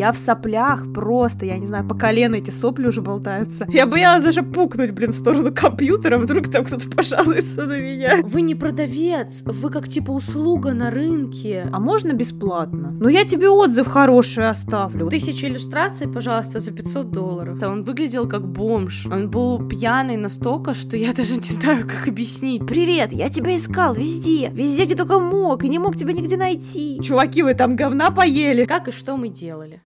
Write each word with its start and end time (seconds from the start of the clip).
Я 0.00 0.12
в 0.12 0.16
соплях 0.16 0.90
просто, 0.94 1.44
я 1.44 1.58
не 1.58 1.66
знаю, 1.66 1.86
по 1.86 1.94
колено 1.94 2.36
эти 2.36 2.50
сопли 2.50 2.86
уже 2.86 3.02
болтаются. 3.02 3.66
Я 3.68 3.86
боялась 3.86 4.24
даже 4.24 4.42
пукнуть, 4.42 4.92
блин, 4.92 5.12
в 5.12 5.14
сторону 5.14 5.52
компьютера, 5.54 6.16
вдруг 6.16 6.50
там 6.50 6.64
кто-то 6.64 6.88
пожалуется 6.88 7.66
на 7.66 7.78
меня. 7.78 8.22
Вы 8.22 8.40
не 8.40 8.54
продавец, 8.54 9.42
вы 9.44 9.68
как 9.68 9.88
типа 9.88 10.12
услуга 10.12 10.72
на 10.72 10.90
рынке. 10.90 11.68
А 11.70 11.78
можно 11.78 12.14
бесплатно? 12.14 12.96
Ну 12.98 13.08
я 13.08 13.26
тебе 13.26 13.50
отзыв 13.50 13.88
хороший 13.88 14.48
оставлю. 14.48 15.10
Тысяча 15.10 15.48
иллюстраций, 15.48 16.08
пожалуйста, 16.08 16.60
за 16.60 16.72
500 16.72 17.10
долларов. 17.10 17.58
Да, 17.58 17.68
он 17.68 17.82
выглядел 17.82 18.26
как 18.26 18.48
бомж. 18.48 19.04
Он 19.04 19.28
был 19.28 19.68
пьяный 19.68 20.16
настолько, 20.16 20.72
что 20.72 20.96
я 20.96 21.12
даже 21.14 21.34
не 21.34 21.50
знаю, 21.50 21.86
как 21.86 22.08
объяснить. 22.08 22.66
Привет, 22.66 23.12
я 23.12 23.28
тебя 23.28 23.54
искал 23.54 23.92
везде. 23.92 24.48
Везде, 24.48 24.86
где 24.86 24.94
только 24.94 25.18
мог, 25.18 25.62
и 25.62 25.68
не 25.68 25.78
мог 25.78 25.94
тебя 25.94 26.14
нигде 26.14 26.38
найти. 26.38 26.98
Чуваки, 27.02 27.42
вы 27.42 27.52
там 27.52 27.76
говна 27.76 28.10
поели. 28.10 28.64
Как 28.64 28.88
и 28.88 28.92
что 28.92 29.18
мы 29.18 29.28
делали? 29.28 29.82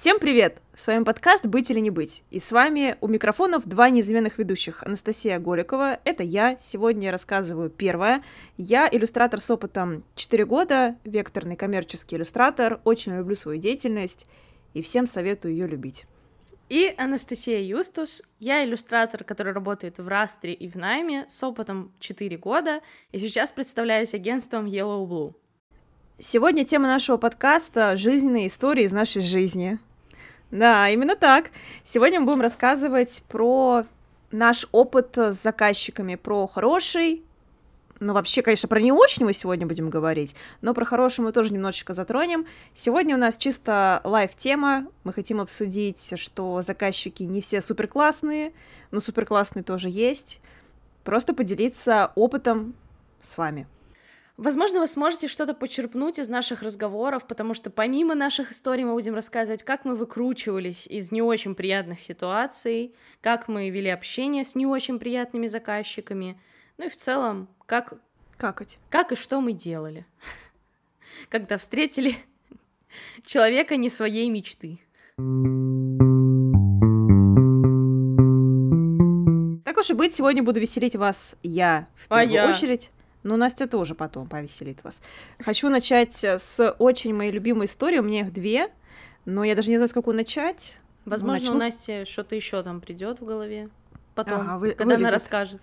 Всем 0.00 0.18
привет! 0.18 0.62
С 0.74 0.86
вами 0.86 1.04
подкаст 1.04 1.44
«Быть 1.44 1.70
или 1.70 1.78
не 1.78 1.90
быть». 1.90 2.24
И 2.30 2.40
с 2.40 2.52
вами 2.52 2.96
у 3.02 3.06
микрофонов 3.06 3.68
два 3.68 3.90
неизменных 3.90 4.38
ведущих. 4.38 4.82
Анастасия 4.82 5.38
Голикова, 5.38 6.00
это 6.04 6.22
я. 6.22 6.56
Сегодня 6.58 7.08
я 7.08 7.12
рассказываю 7.12 7.68
первое. 7.68 8.24
Я 8.56 8.88
иллюстратор 8.90 9.42
с 9.42 9.50
опытом 9.50 10.02
4 10.14 10.46
года, 10.46 10.96
векторный 11.04 11.54
коммерческий 11.54 12.16
иллюстратор. 12.16 12.80
Очень 12.84 13.14
люблю 13.14 13.34
свою 13.34 13.60
деятельность 13.60 14.26
и 14.72 14.80
всем 14.80 15.04
советую 15.04 15.52
ее 15.52 15.66
любить. 15.66 16.06
И 16.70 16.94
Анастасия 16.96 17.60
Юстус. 17.60 18.22
Я 18.38 18.64
иллюстратор, 18.64 19.24
который 19.24 19.52
работает 19.52 19.98
в 19.98 20.06
Растре 20.06 20.52
и 20.52 20.68
в 20.68 20.76
Найме 20.76 21.26
с 21.28 21.42
опытом 21.42 21.92
4 21.98 22.36
года, 22.36 22.80
и 23.10 23.18
сейчас 23.18 23.50
представляюсь 23.50 24.14
агентством 24.14 24.66
Yellow 24.66 25.04
Blue. 25.04 25.34
Сегодня 26.20 26.64
тема 26.64 26.86
нашего 26.86 27.16
подкаста— 27.16 27.96
жизненные 27.96 28.46
истории 28.46 28.84
из 28.84 28.92
нашей 28.92 29.20
жизни. 29.20 29.80
Да, 30.52 30.88
именно 30.88 31.16
так. 31.16 31.50
Сегодня 31.82 32.20
мы 32.20 32.26
будем 32.26 32.42
рассказывать 32.42 33.24
про 33.28 33.84
наш 34.30 34.68
опыт 34.70 35.18
с 35.18 35.42
заказчиками, 35.42 36.14
про 36.14 36.46
хороший, 36.46 37.24
ну, 38.00 38.14
вообще, 38.14 38.40
конечно, 38.40 38.68
про 38.68 38.80
не 38.80 38.92
очень 38.92 39.26
мы 39.26 39.34
сегодня 39.34 39.66
будем 39.66 39.90
говорить, 39.90 40.34
но 40.62 40.72
про 40.72 40.86
хороший 40.86 41.20
мы 41.20 41.32
тоже 41.32 41.52
немножечко 41.52 41.92
затронем. 41.92 42.46
Сегодня 42.74 43.14
у 43.14 43.18
нас 43.18 43.36
чисто 43.36 44.00
лайв-тема. 44.04 44.86
Мы 45.04 45.12
хотим 45.12 45.40
обсудить, 45.40 46.18
что 46.18 46.62
заказчики 46.62 47.22
не 47.24 47.42
все 47.42 47.60
супер 47.60 47.88
классные, 47.88 48.54
но 48.90 49.00
супер 49.00 49.26
классные 49.26 49.62
тоже 49.62 49.90
есть. 49.90 50.40
Просто 51.04 51.34
поделиться 51.34 52.12
опытом 52.14 52.74
с 53.20 53.36
вами. 53.36 53.66
Возможно, 54.38 54.80
вы 54.80 54.86
сможете 54.86 55.28
что-то 55.28 55.52
почерпнуть 55.52 56.18
из 56.18 56.30
наших 56.30 56.62
разговоров, 56.62 57.26
потому 57.26 57.52
что 57.52 57.68
помимо 57.68 58.14
наших 58.14 58.52
историй 58.52 58.84
мы 58.84 58.94
будем 58.94 59.14
рассказывать, 59.14 59.62
как 59.62 59.84
мы 59.84 59.94
выкручивались 59.94 60.86
из 60.86 61.12
не 61.12 61.20
очень 61.20 61.54
приятных 61.54 62.00
ситуаций, 62.00 62.94
как 63.20 63.48
мы 63.48 63.68
вели 63.68 63.90
общение 63.90 64.42
с 64.42 64.54
не 64.54 64.64
очень 64.64 64.98
приятными 64.98 65.46
заказчиками, 65.46 66.40
ну 66.78 66.86
и 66.86 66.88
в 66.88 66.96
целом, 66.96 67.48
как... 67.66 67.94
Какать. 68.36 68.78
Как 68.88 69.12
и 69.12 69.16
что 69.16 69.40
мы 69.40 69.52
делали, 69.52 70.06
когда 71.28 71.58
встретили 71.58 72.14
человека 73.24 73.76
не 73.76 73.90
своей 73.90 74.28
мечты. 74.30 74.80
Так 79.64 79.76
уж 79.76 79.90
и 79.90 79.94
быть, 79.94 80.14
сегодня 80.16 80.42
буду 80.42 80.58
веселить 80.60 80.96
вас 80.96 81.36
я 81.42 81.86
в 81.96 82.06
А 82.08 82.20
первую 82.26 82.32
я? 82.32 82.54
очередь. 82.54 82.90
Ну, 83.22 83.36
Настя 83.36 83.68
тоже 83.68 83.94
потом 83.94 84.26
повеселит 84.28 84.82
вас. 84.82 85.00
Хочу 85.40 85.68
начать 85.68 86.24
с 86.24 86.70
очень 86.78 87.14
моей 87.14 87.30
любимой 87.30 87.66
истории. 87.66 87.98
У 87.98 88.02
меня 88.02 88.22
их 88.22 88.32
две, 88.32 88.68
но 89.26 89.44
я 89.44 89.54
даже 89.54 89.68
не 89.70 89.76
знаю, 89.76 89.88
с 89.88 89.92
какой 89.92 90.14
начать. 90.14 90.78
Возможно, 91.04 91.40
начну 91.42 91.56
у 91.56 91.58
Насти 91.58 92.04
что-то 92.06 92.34
еще 92.34 92.62
там 92.62 92.80
придет 92.80 93.20
в 93.20 93.24
голове. 93.26 93.68
Потом, 94.14 94.40
Ага, 94.40 94.58
вы- 94.58 94.70
когда 94.70 94.84
она 94.84 94.94
вылезет. 94.96 95.14
расскажет. 95.14 95.60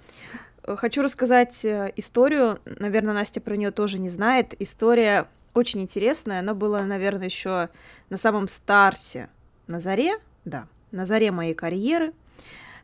Э, 0.67 0.75
Хочу 0.75 1.01
рассказать 1.01 1.66
э, 1.66 1.91
историю. 1.95 2.59
Наверное, 2.66 3.13
Настя 3.13 3.41
про 3.41 3.55
нее 3.55 3.72
тоже 3.72 4.00
не 4.00 4.09
знает. 4.09 4.53
История 4.59 5.28
очень 5.53 5.81
интересная. 5.81 6.39
Она 6.39 6.53
была, 6.53 6.83
наверное, 6.83 7.25
еще 7.25 7.69
на 8.09 8.17
самом 8.17 8.47
старте, 8.47 9.29
на 9.66 9.79
заре, 9.79 10.19
да, 10.45 10.67
на 10.91 11.06
заре 11.06 11.31
моей 11.31 11.56
карьеры, 11.56 12.13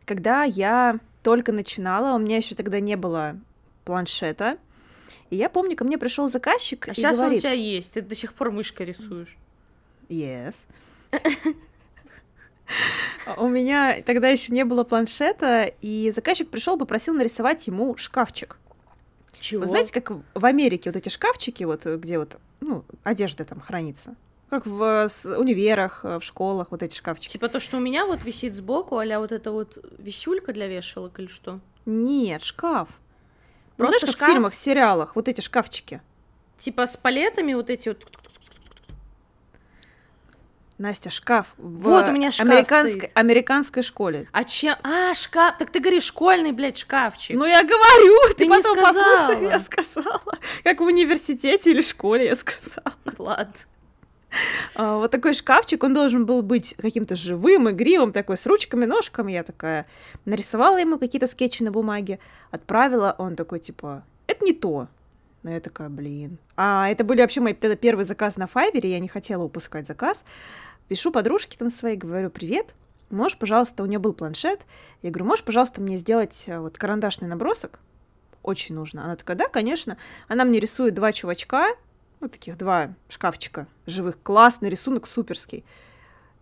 когда 0.06 0.44
я 0.44 1.00
только 1.22 1.52
начинала. 1.52 2.16
У 2.16 2.20
меня 2.20 2.38
еще 2.38 2.56
тогда 2.56 2.80
не 2.80 2.96
было 2.96 3.38
планшета. 3.86 4.58
И 5.30 5.36
я 5.36 5.50
помню, 5.50 5.76
ко 5.76 5.84
мне 5.84 5.98
пришел 5.98 6.28
заказчик 6.30 6.88
А 6.88 6.92
и 6.92 6.96
сейчас 6.96 7.18
он 7.18 7.20
у 7.20 7.24
говорит, 7.26 7.42
тебя 7.42 7.54
есть, 7.54 7.92
ты 7.92 8.02
до 8.02 8.16
сих 8.16 8.34
пор 8.34 8.52
мышкой 8.52 8.88
рисуешь. 8.88 9.36
Yes. 10.10 10.68
У 13.38 13.48
меня 13.48 14.02
тогда 14.06 14.30
еще 14.30 14.54
не 14.54 14.66
было 14.66 14.84
планшета, 14.84 15.72
и 15.82 16.12
заказчик 16.12 16.50
пришел, 16.50 16.78
попросил 16.78 17.14
нарисовать 17.14 17.68
ему 17.68 17.96
шкафчик. 17.98 18.58
Чего? 19.40 19.62
Вы 19.62 19.68
знаете, 19.68 19.94
как 19.94 20.12
в 20.34 20.46
Америке 20.46 20.90
вот 20.90 20.96
эти 20.96 21.10
шкафчики, 21.10 21.64
вот 21.66 21.86
э, 21.86 21.98
где 21.98 22.18
вот, 22.18 22.38
ну, 22.62 22.86
одежда 23.04 23.44
там 23.44 23.60
хранится, 23.60 24.16
как 24.50 24.66
в 24.66 24.82
э, 24.82 25.36
универах, 25.36 26.06
э, 26.06 26.20
в 26.20 26.24
школах, 26.24 26.68
вот 26.72 26.82
эти 26.82 26.96
шкафчики. 26.96 27.34
Типа 27.34 27.50
то, 27.50 27.60
что 27.60 27.78
у 27.78 27.80
меня 27.82 28.06
вот 28.06 28.24
висит 28.24 28.56
сбоку, 28.56 28.98
а 28.98 29.20
вот 29.20 29.32
это 29.34 29.52
вот 29.52 29.84
висюлька 29.98 30.54
для 30.54 30.68
вешалок 30.68 31.20
или 31.20 31.28
что? 31.28 31.60
Нет, 31.86 32.44
шкаф. 32.44 32.88
Ну, 33.78 33.86
Просто 33.86 34.00
знаешь, 34.00 34.02
как 34.02 34.10
шкаф? 34.12 34.30
в 34.30 34.32
фильмах, 34.32 34.54
сериалах, 34.54 35.16
вот 35.16 35.28
эти 35.28 35.42
шкафчики. 35.42 36.02
Типа 36.58 36.88
с 36.88 36.96
палетами 36.96 37.54
вот 37.54 37.70
эти 37.70 37.90
вот. 37.90 38.06
Настя, 40.80 41.10
шкаф. 41.12 41.54
В 41.58 41.84
Вот 41.84 42.08
у 42.08 42.12
меня 42.12 42.32
шкаф 42.32 42.48
американской, 42.48 43.00
стоит. 43.02 43.12
американской 43.14 43.84
школе. 43.84 44.28
А 44.32 44.44
чем? 44.44 44.76
А, 44.84 45.14
шкаф. 45.14 45.58
Так 45.58 45.70
ты 45.70 45.80
говоришь, 45.80 46.04
школьный, 46.04 46.52
блядь, 46.52 46.78
шкафчик. 46.78 47.36
Ну, 47.38 47.46
я 47.46 47.62
говорю, 47.64 48.30
ты, 48.30 48.36
Ты 48.36 48.44
не 48.48 48.50
потом 48.50 48.78
послушай, 48.78 49.24
сказала. 49.36 49.50
я 49.50 49.60
сказала. 49.60 50.22
Как 50.64 50.80
в 50.80 50.84
университете 50.84 51.72
или 51.72 51.82
школе 51.82 52.26
я 52.26 52.36
сказала. 52.36 52.96
Ладно. 53.20 53.54
А, 54.76 54.98
Вот 54.98 55.12
такой 55.12 55.34
шкафчик, 55.36 55.84
он 55.84 55.94
должен 55.94 56.26
был 56.26 56.42
быть 56.42 56.76
каким-то 56.82 57.16
живым, 57.16 57.70
игривым, 57.70 58.12
такой 58.12 58.36
с 58.36 58.48
ручками, 58.48 58.86
ножками. 58.86 59.32
Я 59.32 59.44
такая 59.44 59.86
нарисовала 60.26 60.78
ему 60.80 60.98
какие-то 60.98 61.28
скетчи 61.28 61.62
на 61.62 61.72
бумаге, 61.72 62.18
отправила, 62.50 63.14
он 63.20 63.36
такой, 63.36 63.60
типа, 63.60 64.04
это 64.26 64.44
не 64.44 64.54
то. 64.54 64.88
Но 65.44 65.52
я 65.52 65.60
такая, 65.60 65.90
блин. 65.90 66.40
А 66.56 66.90
это 66.90 67.04
были 67.04 67.22
вообще 67.22 67.42
мои 67.42 67.54
тогда 67.54 67.76
первый 67.76 68.06
заказ 68.06 68.38
на 68.38 68.48
Файвере, 68.48 68.92
я 68.92 69.00
не 69.00 69.10
хотела 69.10 69.44
упускать 69.44 69.86
заказ. 69.86 70.26
Пишу 70.88 71.12
подружке 71.12 71.58
там 71.58 71.70
своей, 71.70 71.98
говорю, 71.98 72.30
привет, 72.30 72.74
можешь, 73.10 73.38
пожалуйста, 73.38 73.84
у 73.84 73.86
нее 73.86 74.00
был 74.00 74.14
планшет. 74.14 74.62
Я 75.02 75.12
говорю, 75.12 75.26
можешь, 75.26 75.44
пожалуйста, 75.44 75.82
мне 75.82 75.98
сделать 75.98 76.46
э, 76.48 76.60
вот 76.60 76.78
карандашный 76.78 77.28
набросок? 77.28 77.80
Очень 78.42 78.76
нужно. 78.76 79.04
Она 79.04 79.16
такая, 79.16 79.38
да, 79.38 79.48
конечно. 79.48 79.98
Она 80.28 80.46
мне 80.46 80.60
рисует 80.60 80.94
два 80.94 81.12
чувачка, 81.12 81.68
ну, 82.20 82.30
таких 82.30 82.58
два 82.58 82.94
шкафчика 83.10 83.68
живых. 83.86 84.18
Классный 84.24 84.70
рисунок, 84.70 85.08
суперский. 85.08 85.66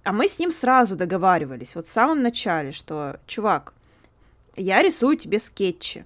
А 0.03 0.11
мы 0.11 0.27
с 0.27 0.39
ним 0.39 0.51
сразу 0.51 0.95
договаривались, 0.95 1.75
вот 1.75 1.85
в 1.85 1.91
самом 1.91 2.23
начале, 2.23 2.71
что, 2.71 3.19
чувак, 3.27 3.73
я 4.55 4.81
рисую 4.81 5.15
тебе 5.15 5.37
скетчи. 5.37 6.05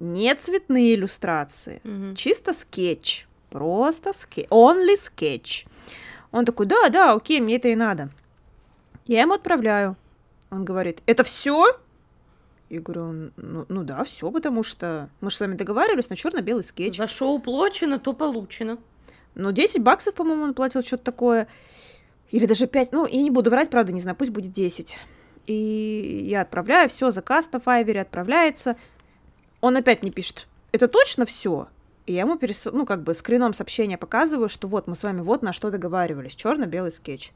Не 0.00 0.34
цветные 0.34 0.94
иллюстрации, 0.94 1.80
Мгм. 1.84 2.14
чисто 2.14 2.52
скетч. 2.52 3.26
Просто 3.50 4.12
скетч. 4.12 4.48
Only 4.48 4.96
sketch. 4.96 5.66
Он 6.32 6.44
такой, 6.44 6.66
да, 6.66 6.88
да, 6.88 7.12
окей, 7.12 7.40
мне 7.40 7.56
это 7.56 7.68
и 7.68 7.74
надо. 7.74 8.10
Я 9.06 9.20
ему 9.22 9.34
отправляю. 9.34 9.96
Он 10.50 10.64
говорит, 10.64 11.02
это 11.06 11.22
все? 11.24 11.64
Я 12.70 12.80
говорю, 12.80 13.30
ну, 13.36 13.66
ну 13.68 13.82
да, 13.82 14.04
все, 14.04 14.30
потому 14.30 14.62
что 14.62 15.10
мы 15.20 15.30
же 15.30 15.36
с 15.36 15.40
вами 15.40 15.56
договаривались 15.56 16.08
на 16.08 16.16
черно-белый 16.16 16.62
скетч. 16.62 16.96
За 16.96 17.06
шо 17.08 17.38
уплачено, 17.40 17.98
то 17.98 18.12
получено. 18.12 18.78
Ну, 19.34 19.52
10 19.52 19.82
баксов, 19.82 20.14
по-моему, 20.14 20.44
он 20.44 20.54
платил, 20.54 20.82
что-то 20.82 21.04
такое. 21.04 21.46
Или 22.30 22.46
даже 22.46 22.66
5. 22.68 22.92
Ну, 22.92 23.06
я 23.06 23.20
не 23.22 23.30
буду 23.30 23.50
врать, 23.50 23.70
правда, 23.70 23.92
не 23.92 24.00
знаю, 24.00 24.16
пусть 24.16 24.30
будет 24.30 24.52
10. 24.52 24.96
И 25.46 26.26
я 26.30 26.42
отправляю, 26.42 26.88
все, 26.88 27.10
заказ 27.10 27.50
на 27.52 27.58
Fiverr 27.58 27.94
е 27.94 28.00
отправляется. 28.02 28.76
Он 29.60 29.76
опять 29.76 30.02
мне 30.02 30.10
пишет, 30.10 30.46
это 30.72 30.88
точно 30.88 31.26
все? 31.26 31.68
И 32.06 32.14
я 32.14 32.20
ему 32.20 32.36
перес... 32.36 32.66
ну, 32.72 32.86
как 32.86 33.02
бы 33.02 33.14
скрином 33.14 33.52
сообщения 33.52 33.98
показываю, 33.98 34.48
что 34.48 34.68
вот 34.68 34.86
мы 34.86 34.94
с 34.94 35.02
вами 35.02 35.20
вот 35.20 35.42
на 35.42 35.52
что 35.52 35.70
договаривались. 35.70 36.34
Черно-белый 36.34 36.92
скетч. 36.92 37.32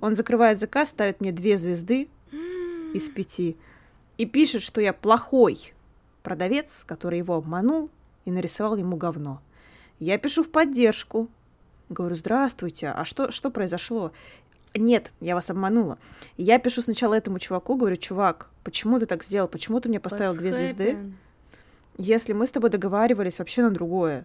Он 0.00 0.14
закрывает 0.16 0.58
заказ, 0.58 0.88
ставит 0.88 1.20
мне 1.20 1.32
две 1.32 1.56
звезды 1.56 2.08
из 2.92 3.08
пяти 3.08 3.56
и 4.18 4.26
пишет, 4.26 4.62
что 4.62 4.80
я 4.80 4.92
плохой 4.92 5.72
продавец, 6.22 6.84
который 6.84 7.18
его 7.18 7.34
обманул 7.34 7.90
и 8.24 8.30
нарисовал 8.30 8.76
ему 8.76 8.96
говно. 8.96 9.40
Я 9.98 10.18
пишу 10.18 10.42
в 10.42 10.50
поддержку. 10.50 11.28
Говорю, 11.88 12.16
здравствуйте, 12.16 12.88
а 12.88 13.04
что, 13.04 13.30
что 13.30 13.50
произошло? 13.50 14.12
Нет, 14.74 15.12
я 15.20 15.34
вас 15.34 15.50
обманула. 15.50 15.98
Я 16.36 16.58
пишу 16.58 16.82
сначала 16.82 17.14
этому 17.14 17.38
чуваку, 17.38 17.76
говорю, 17.76 17.96
чувак, 17.96 18.48
почему 18.64 18.98
ты 18.98 19.06
так 19.06 19.22
сделал? 19.22 19.46
Почему 19.46 19.80
ты 19.80 19.88
мне 19.88 20.00
поставил 20.00 20.32
What's 20.32 20.38
две 20.38 20.52
звезды? 20.52 20.90
happened? 20.92 21.12
Если 21.98 22.32
мы 22.32 22.46
с 22.46 22.50
тобой 22.50 22.70
договаривались 22.70 23.38
вообще 23.38 23.62
на 23.62 23.70
другое. 23.70 24.24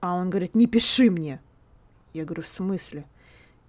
А 0.00 0.14
он 0.14 0.30
говорит, 0.30 0.54
не 0.54 0.66
пиши 0.66 1.10
мне. 1.10 1.40
Я 2.12 2.24
говорю, 2.24 2.42
в 2.42 2.48
смысле? 2.48 3.04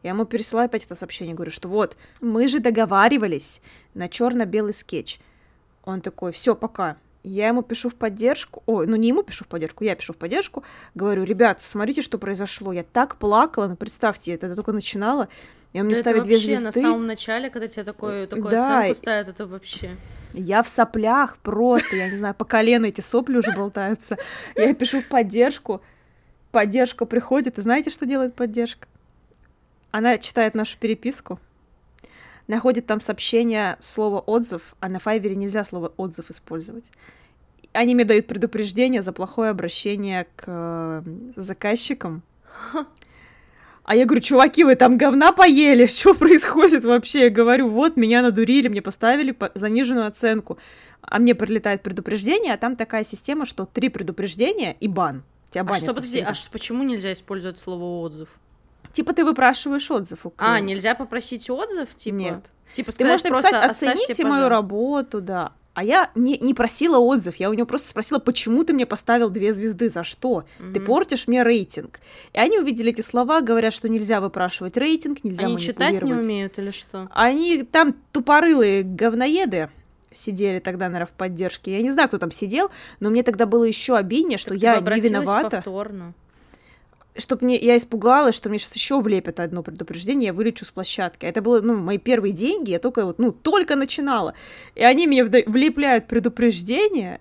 Я 0.03 0.11
ему 0.11 0.25
пересылаю 0.25 0.67
опять 0.67 0.85
это 0.85 0.95
сообщение, 0.95 1.35
говорю, 1.35 1.51
что 1.51 1.67
вот, 1.67 1.97
мы 2.21 2.47
же 2.47 2.59
договаривались 2.59 3.61
на 3.93 4.07
черно-белый 4.07 4.73
скетч. 4.73 5.19
Он 5.83 6.01
такой, 6.01 6.31
все, 6.31 6.55
пока. 6.55 6.97
Я 7.23 7.49
ему 7.49 7.61
пишу 7.61 7.89
в 7.89 7.95
поддержку, 7.95 8.63
ой, 8.67 8.87
ну 8.87 8.95
не 8.95 9.09
ему 9.09 9.23
пишу 9.23 9.43
в 9.43 9.47
поддержку, 9.47 9.83
я 9.83 9.95
пишу 9.95 10.13
в 10.13 10.17
поддержку, 10.17 10.63
говорю, 10.95 11.23
ребят, 11.23 11.59
смотрите, 11.61 12.01
что 12.01 12.17
произошло. 12.17 12.71
Я 12.71 12.83
так 12.83 13.17
плакала, 13.17 13.67
ну 13.67 13.75
представьте, 13.75 14.31
это 14.31 14.55
только 14.55 14.71
начинала, 14.71 15.27
и 15.73 15.79
он 15.79 15.85
мне 15.87 15.95
Да 15.95 16.01
это 16.01 16.09
ставит 16.09 16.23
две 16.23 16.33
вообще 16.35 16.55
звезды. 16.55 16.65
на 16.65 16.71
самом 16.71 17.07
начале, 17.07 17.49
когда 17.49 17.67
тебе 17.67 17.83
такое, 17.83 18.27
такую 18.27 18.51
Да, 18.51 18.79
оценку 18.79 18.95
ставят, 18.95 19.29
это 19.29 19.47
вообще... 19.47 19.95
Я 20.33 20.61
в 20.61 20.67
соплях 20.67 21.37
просто, 21.37 21.95
я 21.95 22.09
не 22.09 22.17
знаю, 22.17 22.35
по 22.35 22.45
колено 22.45 22.85
эти 22.85 23.01
сопли 23.01 23.37
уже 23.37 23.51
болтаются. 23.53 24.17
Я 24.55 24.73
пишу 24.73 25.01
в 25.01 25.07
поддержку, 25.07 25.81
поддержка 26.51 27.05
приходит, 27.05 27.57
и 27.57 27.61
знаете, 27.61 27.89
что 27.89 28.05
делает 28.05 28.35
поддержка? 28.35 28.87
Она 29.91 30.17
читает 30.17 30.53
нашу 30.53 30.77
переписку, 30.77 31.39
находит 32.47 32.85
там 32.85 32.99
сообщение 32.99 33.77
слова 33.79 34.19
отзыв, 34.19 34.75
а 34.79 34.89
на 34.89 34.99
Файвере 34.99 35.35
нельзя 35.35 35.63
слово 35.63 35.93
отзыв 35.97 36.29
использовать. 36.29 36.91
Они 37.73 37.95
мне 37.95 38.05
дают 38.05 38.27
предупреждение 38.27 39.01
за 39.01 39.13
плохое 39.13 39.49
обращение 39.51 40.27
к 40.35 40.43
э, 40.47 41.01
заказчикам. 41.35 42.21
А 43.87 43.95
я 43.95 44.05
говорю, 44.05 44.21
чуваки, 44.21 44.63
вы 44.65 44.75
там 44.75 44.97
говна 44.97 45.31
поели, 45.31 45.85
что 45.87 46.13
происходит 46.13 46.83
вообще? 46.83 47.21
Я 47.25 47.29
говорю, 47.29 47.69
вот, 47.69 47.95
меня 47.97 48.21
надурили, 48.21 48.67
мне 48.67 48.81
поставили 48.81 49.31
по- 49.31 49.49
заниженную 49.55 50.05
оценку. 50.07 50.57
А 51.01 51.19
мне 51.19 51.33
прилетает 51.35 51.81
предупреждение, 51.83 52.53
а 52.53 52.57
там 52.57 52.75
такая 52.75 53.03
система, 53.05 53.45
что 53.45 53.65
три 53.65 53.87
предупреждения 53.89 54.75
и 54.79 54.87
бан. 54.89 55.23
Тебя 55.49 55.65
А 55.69 55.73
что, 55.75 55.93
подожди, 55.93 56.19
а 56.19 56.33
ш- 56.33 56.49
почему 56.51 56.83
нельзя 56.83 57.13
использовать 57.13 57.57
слово 57.59 58.01
отзыв? 58.05 58.27
Типа 58.91 59.13
ты 59.13 59.23
выпрашиваешь 59.23 59.89
отзыв 59.89 60.25
у 60.25 60.33
А, 60.37 60.55
клиента. 60.55 60.65
нельзя 60.65 60.93
попросить 60.95 61.49
отзыв, 61.49 61.95
типа? 61.95 62.15
Нет. 62.15 62.45
Типа 62.73 62.87
Ты 62.91 62.95
сказать 62.95 63.11
можешь 63.13 63.23
написать, 63.23 63.51
просто 63.51 63.69
«Оставьте, 63.71 63.91
оцените 63.93 64.23
мою 64.23 64.33
пожалуйста». 64.33 64.49
работу, 64.49 65.21
да. 65.21 65.51
А 65.77 65.83
я 65.83 66.09
не, 66.15 66.39
не 66.39 66.55
просила 66.55 66.97
отзыв, 66.97 67.35
я 67.35 67.51
у 67.51 67.53
него 67.53 67.67
просто 67.67 67.89
спросила, 67.89 68.17
почему 68.17 68.63
ты 68.63 68.73
мне 68.73 68.87
поставил 68.87 69.29
две 69.29 69.53
звезды, 69.53 69.91
за 69.91 70.03
что? 70.03 70.45
Ты 70.57 70.79
Мгм. 70.79 70.85
портишь 70.85 71.27
мне 71.27 71.43
рейтинг. 71.43 71.99
И 72.33 72.39
они 72.39 72.57
увидели 72.57 72.89
эти 72.89 73.01
слова, 73.01 73.41
говорят, 73.41 73.75
что 73.75 73.87
нельзя 73.87 74.19
выпрашивать 74.19 74.75
рейтинг, 74.75 75.23
нельзя 75.23 75.45
Они 75.45 75.59
читать 75.59 76.01
не 76.01 76.13
умеют 76.15 76.57
или 76.57 76.71
что? 76.71 77.07
Они 77.13 77.61
там 77.61 77.93
тупорылые 78.11 78.81
говноеды 78.81 79.69
сидели 80.11 80.57
тогда, 80.57 80.85
наверное, 80.87 81.05
в 81.05 81.15
поддержке. 81.15 81.73
Я 81.73 81.83
не 81.83 81.91
знаю, 81.91 82.07
кто 82.07 82.17
там 82.17 82.31
сидел, 82.31 82.71
но 82.99 83.11
мне 83.11 83.21
тогда 83.21 83.45
было 83.45 83.63
еще 83.63 83.97
обиднее, 83.97 84.39
что 84.39 84.49
Так 84.49 84.59
ты 84.59 84.65
я 84.65 84.79
не 84.79 84.99
виновата. 84.99 85.57
повторно. 85.57 86.15
Чтоб 87.17 87.41
мне, 87.41 87.57
я 87.57 87.77
испугалась, 87.77 88.35
что 88.35 88.49
мне 88.49 88.59
сейчас 88.59 88.75
еще 88.75 89.01
влепят 89.01 89.39
одно 89.39 89.63
предупреждение, 89.63 90.27
я 90.27 90.33
вылечу 90.33 90.65
с 90.65 90.71
площадки. 90.71 91.25
Это 91.25 91.41
было, 91.41 91.61
ну, 91.61 91.75
мои 91.75 91.97
первые 91.97 92.31
деньги, 92.33 92.71
я 92.71 92.79
только 92.79 93.05
вот, 93.05 93.17
ну, 93.19 93.31
только 93.31 93.75
начинала. 93.75 94.33
И 94.75 94.83
они 94.83 95.07
мне 95.07 95.23
влепляют 95.23 96.07
предупреждение 96.07 97.19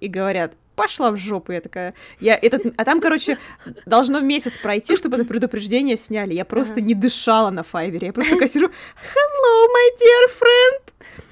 и 0.00 0.08
говорят, 0.08 0.54
пошла 0.76 1.10
в 1.10 1.16
жопу. 1.16 1.52
Я 1.52 1.60
такая, 1.60 1.94
я 2.20 2.36
этот, 2.40 2.74
а 2.76 2.84
там, 2.84 3.00
короче, 3.00 3.38
должно 3.86 4.20
месяц 4.20 4.58
пройти, 4.58 4.96
чтобы 4.96 5.16
это 5.16 5.24
предупреждение 5.24 5.96
сняли. 5.96 6.34
Я 6.34 6.44
просто 6.44 6.74
Ага. 6.74 6.82
не 6.82 6.94
дышала 6.94 7.50
на 7.50 7.62
файвере. 7.62 8.08
Я 8.08 8.12
просто 8.12 8.32
такая 8.32 8.48
сижу, 8.48 8.66
hello, 8.66 9.66
my 9.68 9.90
dear 10.00 10.40
friend. 10.40 11.24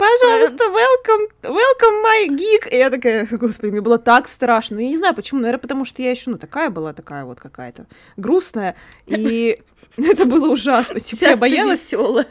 Пожалуйста, 0.00 0.64
welcome, 0.64 1.28
welcome 1.42 2.02
my 2.02 2.28
gig. 2.28 2.66
И 2.70 2.76
я 2.78 2.88
такая, 2.88 3.26
господи, 3.30 3.70
мне 3.70 3.82
было 3.82 3.98
так 3.98 4.28
страшно. 4.28 4.78
Я 4.78 4.88
не 4.88 4.96
знаю 4.96 5.14
почему, 5.14 5.40
наверное, 5.40 5.60
потому 5.60 5.84
что 5.84 6.00
я 6.00 6.10
еще, 6.10 6.30
ну, 6.30 6.38
такая 6.38 6.70
была, 6.70 6.94
такая 6.94 7.26
вот 7.26 7.38
какая-то 7.38 7.84
грустная. 8.16 8.76
И 9.04 9.58
это 9.98 10.24
было 10.24 10.48
ужасно. 10.48 11.00
Типа, 11.00 11.24
я 11.24 11.36
боялась, 11.36 11.84
веселая. 11.84 12.26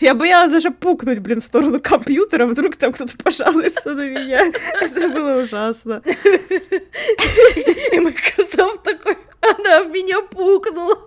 я 0.00 0.14
боялась 0.14 0.52
даже 0.52 0.70
пукнуть, 0.70 1.20
блин, 1.20 1.40
в 1.40 1.44
сторону 1.44 1.80
компьютера, 1.80 2.44
вдруг 2.44 2.76
там 2.76 2.92
кто-то 2.92 3.16
пожалуется 3.16 3.94
на 3.94 4.02
меня. 4.02 4.52
Это 4.82 5.08
было 5.08 5.42
ужасно. 5.44 6.02
И 6.04 8.00
Microsoft 8.00 8.82
такой, 8.82 9.16
она 9.40 9.84
в 9.84 9.90
меня 9.90 10.20
пукнула. 10.20 10.98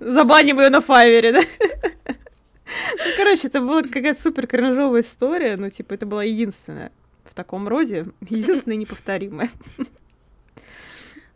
Забаним 0.00 0.60
ее 0.60 0.68
на 0.68 0.82
файвере, 0.82 1.32
да? 1.32 1.40
Ну, 2.66 3.04
короче, 3.16 3.48
это 3.48 3.60
была 3.60 3.82
какая-то 3.82 4.22
супер 4.22 4.46
кринжовая 4.46 5.02
история, 5.02 5.56
ну, 5.56 5.70
типа, 5.70 5.94
это 5.94 6.06
была 6.06 6.24
единственная 6.24 6.92
в 7.24 7.34
таком 7.34 7.68
роде, 7.68 8.06
единственная 8.22 8.76
неповторимая. 8.76 9.50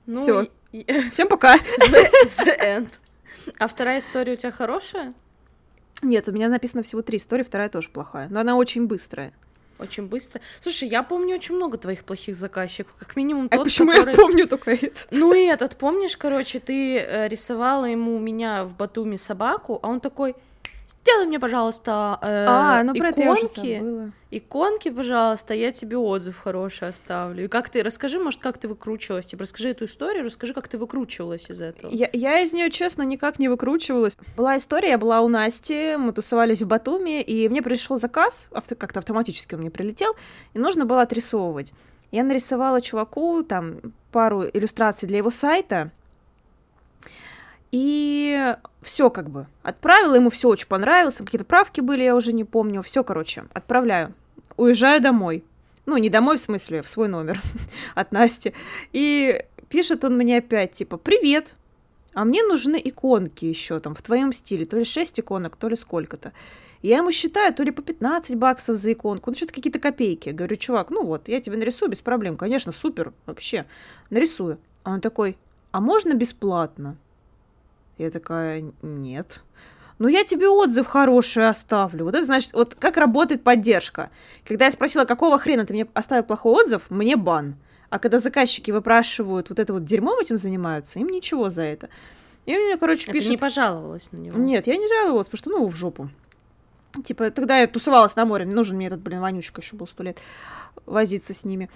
Ну, 0.07 0.23
Всё. 0.23 0.47
и- 0.73 0.85
Всем 1.11 1.29
пока! 1.29 1.57
the, 1.57 2.09
the 2.39 2.61
end. 2.61 2.89
А 3.59 3.69
вторая 3.69 3.99
история 4.01 4.35
у 4.35 4.37
тебя 4.37 4.51
хорошая? 4.51 5.15
Нет, 6.03 6.29
у 6.29 6.33
меня 6.33 6.49
написано 6.49 6.83
всего 6.83 7.03
три 7.03 7.19
истории, 7.19 7.43
вторая 7.43 7.69
тоже 7.69 7.89
плохая, 7.91 8.29
но 8.31 8.41
она 8.41 8.57
очень 8.57 8.87
быстрая. 8.87 9.33
Очень 9.79 10.07
быстро. 10.09 10.41
Слушай, 10.61 10.89
я 10.89 11.05
помню 11.05 11.37
очень 11.37 11.55
много 11.55 11.79
твоих 11.79 12.03
плохих 12.05 12.35
заказчиков. 12.35 12.97
Как 12.99 13.15
минимум 13.15 13.47
А 13.51 13.57
тот, 13.57 13.65
почему 13.65 13.93
который... 13.93 14.11
я 14.11 14.17
помню 14.17 14.49
только 14.49 14.73
это? 14.73 15.01
Ну 15.13 15.33
и 15.33 15.45
этот, 15.45 15.77
помнишь, 15.77 16.17
короче, 16.17 16.59
ты 16.59 16.99
э, 16.99 17.29
рисовала 17.29 17.85
ему 17.85 18.17
у 18.17 18.19
меня 18.19 18.65
в 18.65 18.77
Батуми 18.77 19.15
собаку, 19.17 19.79
а 19.83 19.89
он 19.89 20.01
такой, 20.01 20.35
сделай 20.89 21.27
мне, 21.27 21.39
пожалуйста, 21.39 22.19
э, 22.23 22.47
А, 22.49 22.83
ну 22.83 22.95
про 22.95 23.09
это 23.09 23.21
я 23.23 23.33
уже 23.33 23.43
иконки, 23.43 24.13
иконки, 24.31 24.91
пожалуйста, 24.91 25.55
я 25.55 25.73
тебе 25.73 25.97
отзыв 25.97 26.39
хороший 26.39 26.89
оставлю. 26.89 27.45
И 27.45 27.49
как 27.49 27.69
ты, 27.69 27.83
расскажи, 27.83 28.19
может, 28.19 28.41
как 28.41 28.59
ты 28.59 28.69
выкручивалась, 28.69 29.27
типа, 29.27 29.43
расскажи 29.43 29.71
эту 29.71 29.85
историю, 29.87 30.25
расскажи, 30.25 30.55
как 30.55 30.69
ты 30.69 30.79
выкручивалась 30.79 31.51
из 31.51 31.61
этого. 31.61 31.91
Я, 31.91 32.09
я 32.13 32.41
из 32.41 32.53
нее, 32.53 32.71
честно, 32.71 33.03
никак 33.03 33.39
не 33.39 33.49
выкручивалась. 33.49 34.17
Была 34.37 34.57
история, 34.57 34.91
я 34.91 34.99
была 34.99 35.21
у 35.21 35.29
Насти, 35.29 35.97
мы 35.97 36.13
тусовались 36.13 36.63
в 36.63 36.67
Батуми, 36.67 37.23
и 37.23 37.49
мне 37.49 37.63
пришел 37.63 37.97
заказ, 37.97 38.49
авто- 38.51 38.75
как-то 38.77 38.99
автоматически 39.01 39.55
он 39.55 39.61
мне 39.63 39.71
прилетел, 39.71 40.15
и 40.55 40.59
нужно 40.59 40.85
было 40.85 41.03
отрисовывать. 41.03 41.73
Я 42.11 42.23
нарисовала 42.25 42.81
чуваку 42.81 43.43
там 43.43 43.81
пару 44.13 44.45
иллюстраций 44.45 45.07
для 45.07 45.19
его 45.19 45.31
сайта, 45.31 45.91
и 47.71 48.57
все 48.83 49.11
как 49.11 49.31
бы. 49.31 49.47
Отправила, 49.63 50.15
ему 50.15 50.31
все 50.31 50.49
очень 50.49 50.69
понравилось, 50.69 51.17
какие-то 51.17 51.45
правки 51.45 51.81
были, 51.81 52.03
я 52.03 52.17
уже 52.17 52.33
не 52.33 52.45
помню. 52.45 52.83
Все, 52.83 53.05
короче, 53.05 53.45
отправляю. 53.53 54.15
Уезжаю 54.57 55.01
домой. 55.01 55.45
Ну, 55.87 55.97
не 55.97 56.11
домой, 56.11 56.37
в 56.37 56.41
смысле, 56.41 56.83
в 56.83 56.89
свой 56.89 57.09
номер 57.09 57.41
от 57.95 58.13
Насти. 58.13 58.53
И 58.93 59.45
пишет 59.69 60.05
он 60.05 60.17
мне 60.17 60.39
опять, 60.39 60.73
типа, 60.73 60.97
привет, 60.97 61.55
а 62.15 62.25
мне 62.25 62.43
нужны 62.43 62.81
иконки 62.83 63.45
еще 63.45 63.81
там 63.81 63.95
в 63.95 64.03
твоем 64.03 64.33
стиле, 64.33 64.65
то 64.65 64.77
ли 64.77 64.85
6 64.85 65.21
иконок, 65.21 65.57
то 65.57 65.69
ли 65.69 65.77
сколько-то. 65.77 66.33
Я 66.83 66.99
ему 66.99 67.11
считаю 67.11 67.53
то 67.55 67.63
ли 67.63 67.71
по 67.71 67.83
15 67.83 68.37
баксов 68.37 68.77
за 68.77 68.93
иконку, 68.93 69.31
ну 69.31 69.37
что-то 69.37 69.53
какие-то 69.53 69.81
копейки. 69.81 70.31
Говорю, 70.31 70.57
чувак, 70.57 70.91
ну 70.91 71.05
вот, 71.05 71.29
я 71.29 71.41
тебе 71.41 71.57
нарисую 71.57 71.91
без 71.91 72.01
проблем, 72.01 72.37
конечно, 72.37 72.73
супер, 72.73 73.13
вообще, 73.27 73.67
нарисую. 74.11 74.59
А 74.85 74.93
он 74.93 75.01
такой, 75.01 75.37
а 75.71 75.81
можно 75.81 76.15
бесплатно? 76.15 76.97
Я 77.99 78.11
такая, 78.11 78.65
нет. 78.83 79.43
Ну, 79.99 80.07
я 80.07 80.25
тебе 80.25 80.49
отзыв 80.49 80.87
хороший 80.87 81.49
оставлю. 81.49 82.05
Вот 82.05 82.15
это 82.15 82.25
значит, 82.25 82.53
вот 82.53 82.77
как 82.77 82.97
работает 82.97 83.43
поддержка. 83.43 84.11
Когда 84.47 84.67
я 84.67 84.71
спросила, 84.71 85.05
какого 85.05 85.39
хрена 85.39 85.67
ты 85.67 85.75
мне 85.75 85.87
оставил 85.95 86.23
плохой 86.23 86.65
отзыв, 86.65 86.83
мне 86.91 87.17
бан. 87.17 87.57
А 87.91 87.99
когда 87.99 88.21
заказчики 88.21 88.71
выпрашивают 88.71 89.49
вот 89.49 89.59
это 89.59 89.73
вот 89.73 89.85
дерьмом 89.85 90.21
этим 90.21 90.37
занимаются, 90.37 91.01
им 91.01 91.09
ничего 91.09 91.51
за 91.51 91.63
это. 91.63 91.89
И 92.47 92.55
мне, 92.55 92.77
короче, 92.77 93.05
А 93.05 93.07
ты 93.07 93.13
пишет... 93.13 93.31
не 93.31 93.37
пожаловалась 93.37 94.13
на 94.13 94.19
него? 94.19 94.39
Нет, 94.39 94.67
я 94.67 94.77
не 94.77 94.89
жаловалась, 94.89 95.29
потому 95.29 95.39
что, 95.39 95.51
ну, 95.51 95.69
в 95.69 95.75
жопу. 95.75 96.09
Типа, 97.05 97.31
тогда 97.31 97.59
я 97.59 97.67
тусовалась 97.67 98.17
на 98.17 98.25
море, 98.25 98.47
нужен 98.47 98.77
мне 98.77 98.87
этот, 98.87 99.01
блин, 99.01 99.21
вонючка 99.21 99.61
еще 99.61 99.77
был 99.77 99.87
сто 99.87 100.03
лет 100.03 100.19
возиться 100.87 101.35
с 101.35 101.45
ними. 101.45 101.69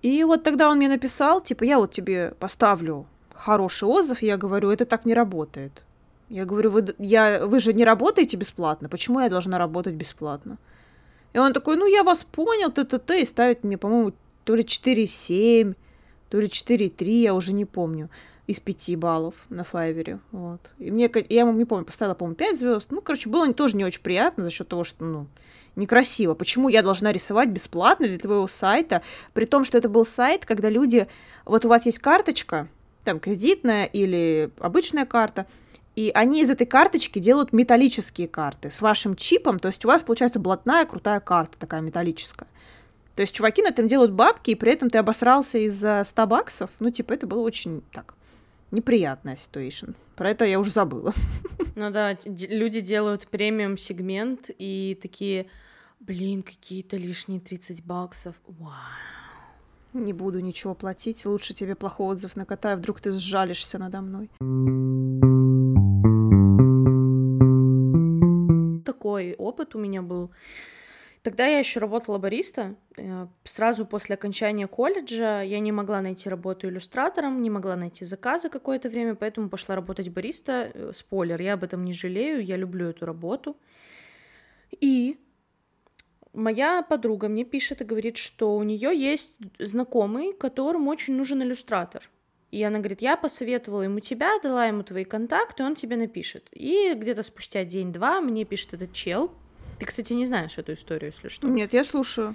И 0.00 0.22
вот 0.24 0.42
тогда 0.44 0.70
он 0.70 0.76
мне 0.76 0.88
написал, 0.88 1.40
типа, 1.40 1.64
я 1.64 1.78
вот 1.78 1.92
тебе 1.92 2.34
поставлю 2.38 3.06
хороший 3.34 3.88
отзыв, 3.88 4.22
я 4.22 4.36
говорю, 4.36 4.70
это 4.70 4.86
так 4.86 5.04
не 5.04 5.14
работает. 5.14 5.82
Я 6.30 6.44
говорю, 6.44 6.70
вы, 6.70 6.94
я, 6.98 7.46
вы 7.46 7.60
же 7.60 7.72
не 7.72 7.84
работаете 7.84 8.36
бесплатно, 8.36 8.88
почему 8.88 9.20
я 9.20 9.28
должна 9.28 9.58
работать 9.58 9.94
бесплатно? 9.94 10.56
И 11.32 11.38
он 11.38 11.52
такой, 11.52 11.76
ну, 11.76 11.86
я 11.86 12.02
вас 12.02 12.24
понял, 12.24 12.70
т-т-т, 12.70 13.20
и 13.20 13.24
ставит 13.24 13.64
мне, 13.64 13.76
по-моему, 13.76 14.12
то 14.44 14.54
ли 14.54 14.62
4,7, 14.62 15.74
то 16.30 16.40
ли 16.40 16.46
4,3, 16.46 17.04
я 17.22 17.34
уже 17.34 17.52
не 17.52 17.64
помню, 17.64 18.08
из 18.46 18.60
5 18.60 18.96
баллов 18.96 19.34
на 19.48 19.64
Файвере, 19.64 20.20
вот. 20.30 20.60
И 20.78 20.90
мне, 20.90 21.10
я 21.28 21.40
ему, 21.40 21.52
не 21.52 21.64
помню, 21.64 21.84
поставила, 21.84 22.14
по-моему, 22.14 22.36
5 22.36 22.58
звезд. 22.58 22.86
Ну, 22.90 23.00
короче, 23.00 23.28
было 23.28 23.52
тоже 23.52 23.76
не 23.76 23.84
очень 23.84 24.02
приятно 24.02 24.44
за 24.44 24.50
счет 24.50 24.68
того, 24.68 24.84
что, 24.84 25.04
ну, 25.04 25.26
некрасиво. 25.76 26.34
Почему 26.34 26.68
я 26.68 26.82
должна 26.82 27.12
рисовать 27.12 27.48
бесплатно 27.48 28.06
для 28.06 28.18
твоего 28.18 28.46
сайта, 28.46 29.02
при 29.32 29.44
том, 29.44 29.64
что 29.64 29.78
это 29.78 29.88
был 29.88 30.04
сайт, 30.04 30.46
когда 30.46 30.68
люди... 30.68 31.06
Вот 31.44 31.64
у 31.64 31.68
вас 31.68 31.84
есть 31.86 31.98
карточка, 31.98 32.68
там, 33.04 33.20
кредитная 33.20 33.84
или 33.84 34.50
обычная 34.58 35.06
карта, 35.06 35.46
и 35.96 36.10
они 36.14 36.42
из 36.42 36.50
этой 36.50 36.66
карточки 36.66 37.18
делают 37.18 37.52
металлические 37.52 38.26
карты 38.26 38.70
с 38.70 38.80
вашим 38.80 39.14
чипом, 39.14 39.58
то 39.58 39.68
есть 39.68 39.84
у 39.84 39.88
вас 39.88 40.02
получается 40.02 40.40
блатная 40.40 40.84
крутая 40.86 41.20
карта 41.20 41.58
такая 41.58 41.80
металлическая. 41.80 42.48
То 43.14 43.22
есть 43.22 43.32
чуваки 43.34 43.62
на 43.62 43.68
этом 43.68 43.86
делают 43.86 44.12
бабки, 44.12 44.50
и 44.50 44.54
при 44.56 44.72
этом 44.72 44.90
ты 44.90 44.98
обосрался 44.98 45.58
из-за 45.58 46.02
100 46.04 46.26
баксов. 46.26 46.70
Ну, 46.80 46.90
типа, 46.90 47.12
это 47.12 47.28
было 47.28 47.42
очень 47.42 47.82
так 47.92 48.14
неприятная 48.72 49.36
ситуация. 49.36 49.94
Про 50.16 50.30
это 50.30 50.44
я 50.44 50.58
уже 50.58 50.70
забыла. 50.70 51.12
Ну 51.76 51.90
да, 51.90 52.16
люди 52.24 52.80
делают 52.80 53.26
премиум 53.26 53.76
сегмент 53.76 54.48
и 54.58 54.96
такие, 55.02 55.46
блин, 55.98 56.44
какие-то 56.44 56.96
лишние 56.96 57.40
30 57.40 57.84
баксов. 57.84 58.36
Вау. 58.46 58.70
Не 59.94 60.12
буду 60.12 60.40
ничего 60.40 60.74
платить, 60.74 61.24
лучше 61.24 61.54
тебе 61.54 61.76
плохой 61.76 62.08
отзыв 62.08 62.34
накатаю, 62.34 62.76
вдруг 62.76 63.00
ты 63.00 63.12
сжалишься 63.12 63.78
надо 63.78 64.00
мной. 64.00 64.28
Такой 68.84 69.34
опыт 69.34 69.76
у 69.76 69.78
меня 69.78 70.02
был. 70.02 70.32
Тогда 71.22 71.46
я 71.46 71.60
еще 71.60 71.78
работала 71.78 72.18
бариста. 72.18 72.74
Э, 72.96 73.28
сразу 73.44 73.86
после 73.86 74.14
окончания 74.14 74.66
колледжа 74.66 75.42
я 75.42 75.60
не 75.60 75.70
могла 75.70 76.00
найти 76.00 76.28
работу 76.28 76.68
иллюстратором, 76.68 77.40
не 77.40 77.48
могла 77.48 77.76
найти 77.76 78.04
заказы 78.04 78.50
какое-то 78.50 78.90
время, 78.90 79.14
поэтому 79.14 79.48
пошла 79.48 79.76
работать 79.76 80.08
бариста. 80.08 80.72
Э, 80.74 80.90
спойлер, 80.92 81.40
я 81.40 81.54
об 81.54 81.62
этом 81.62 81.84
не 81.84 81.92
жалею, 81.92 82.44
я 82.44 82.56
люблю 82.56 82.88
эту 82.88 83.06
работу. 83.06 83.56
И 84.80 85.18
моя 86.34 86.82
подруга 86.82 87.28
мне 87.28 87.44
пишет 87.44 87.80
и 87.80 87.84
говорит, 87.84 88.16
что 88.16 88.56
у 88.56 88.62
нее 88.62 88.90
есть 88.94 89.38
знакомый, 89.58 90.32
которому 90.32 90.90
очень 90.90 91.14
нужен 91.14 91.42
иллюстратор. 91.42 92.10
И 92.50 92.62
она 92.62 92.78
говорит, 92.78 93.02
я 93.02 93.16
посоветовала 93.16 93.82
ему 93.82 94.00
тебя, 94.00 94.38
дала 94.40 94.66
ему 94.66 94.84
твои 94.84 95.04
контакты, 95.04 95.64
он 95.64 95.74
тебе 95.74 95.96
напишет. 95.96 96.46
И 96.52 96.94
где-то 96.94 97.22
спустя 97.22 97.64
день-два 97.64 98.20
мне 98.20 98.44
пишет 98.44 98.74
этот 98.74 98.92
чел. 98.92 99.32
Ты, 99.78 99.86
кстати, 99.86 100.12
не 100.12 100.26
знаешь 100.26 100.56
эту 100.56 100.74
историю, 100.74 101.10
если 101.10 101.28
что. 101.28 101.48
Нет, 101.48 101.72
я 101.72 101.84
слушаю. 101.84 102.34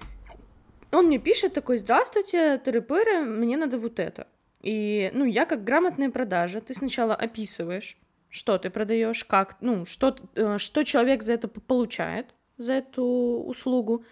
Он 0.92 1.06
мне 1.06 1.20
пишет 1.20 1.54
такой, 1.54 1.78
здравствуйте, 1.78 2.58
тыры-пыры, 2.58 3.22
мне 3.22 3.56
надо 3.56 3.78
вот 3.78 4.00
это. 4.00 4.28
И, 4.62 5.10
ну, 5.14 5.24
я 5.24 5.46
как 5.46 5.64
грамотная 5.64 6.10
продажа, 6.10 6.60
ты 6.60 6.74
сначала 6.74 7.16
описываешь, 7.16 7.98
что 8.28 8.58
ты 8.58 8.70
продаешь, 8.70 9.24
как, 9.24 9.56
ну, 9.62 9.86
что, 9.86 10.18
э, 10.36 10.58
что 10.58 10.84
человек 10.84 11.24
за 11.24 11.34
это 11.34 11.48
получает, 11.48 12.28
за 12.60 12.74
эту 12.74 13.04
услугу, 13.04 14.04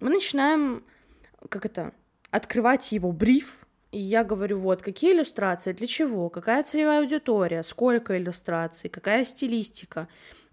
мы 0.00 0.10
начинаем, 0.10 0.84
как 1.48 1.64
это, 1.64 1.94
открывать 2.30 2.92
его 2.92 3.12
бриф, 3.12 3.66
и 3.92 3.98
я 3.98 4.24
говорю, 4.24 4.58
вот, 4.58 4.82
какие 4.82 5.14
иллюстрации, 5.14 5.72
для 5.72 5.86
чего, 5.86 6.28
какая 6.28 6.62
целевая 6.64 7.00
аудитория, 7.00 7.62
сколько 7.62 8.18
иллюстраций, 8.18 8.90
какая 8.90 9.24
стилистика. 9.24 10.08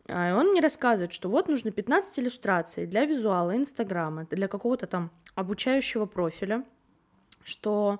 А, 0.07 0.29
и 0.29 0.33
он 0.33 0.51
мне 0.51 0.61
рассказывает, 0.61 1.11
что 1.11 1.29
вот 1.29 1.49
нужно 1.49 1.71
15 1.71 2.19
иллюстраций 2.19 2.85
для 2.85 3.05
визуала, 3.05 3.57
инстаграма, 3.57 4.27
для 4.29 4.47
какого-то 4.47 4.87
там 4.87 5.11
обучающего 5.35 6.05
профиля, 6.05 6.63
что 7.43 7.99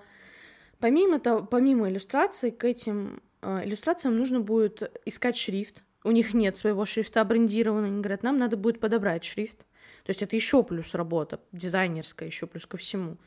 помимо, 0.80 1.20
того, 1.20 1.44
помимо 1.46 1.90
иллюстраций 1.90 2.52
к 2.52 2.64
этим 2.64 3.22
э, 3.42 3.66
иллюстрациям 3.66 4.16
нужно 4.16 4.40
будет 4.40 4.98
искать 5.06 5.36
шрифт, 5.36 5.84
у 6.04 6.12
них 6.12 6.34
нет 6.34 6.56
своего 6.56 6.86
шрифта 6.86 7.24
брендированного, 7.24 7.88
они 7.88 8.02
говорят, 8.02 8.24
нам 8.24 8.38
надо 8.38 8.58
будет 8.58 8.80
подобрать 8.80 9.24
шрифт. 9.24 9.60
То 10.04 10.10
есть 10.10 10.22
это 10.22 10.36
еще 10.36 10.64
плюс 10.64 10.94
работа, 10.96 11.40
дизайнерская 11.52 12.28
еще 12.28 12.46
плюс 12.46 12.66
ко 12.66 12.78
всему. 12.78 13.18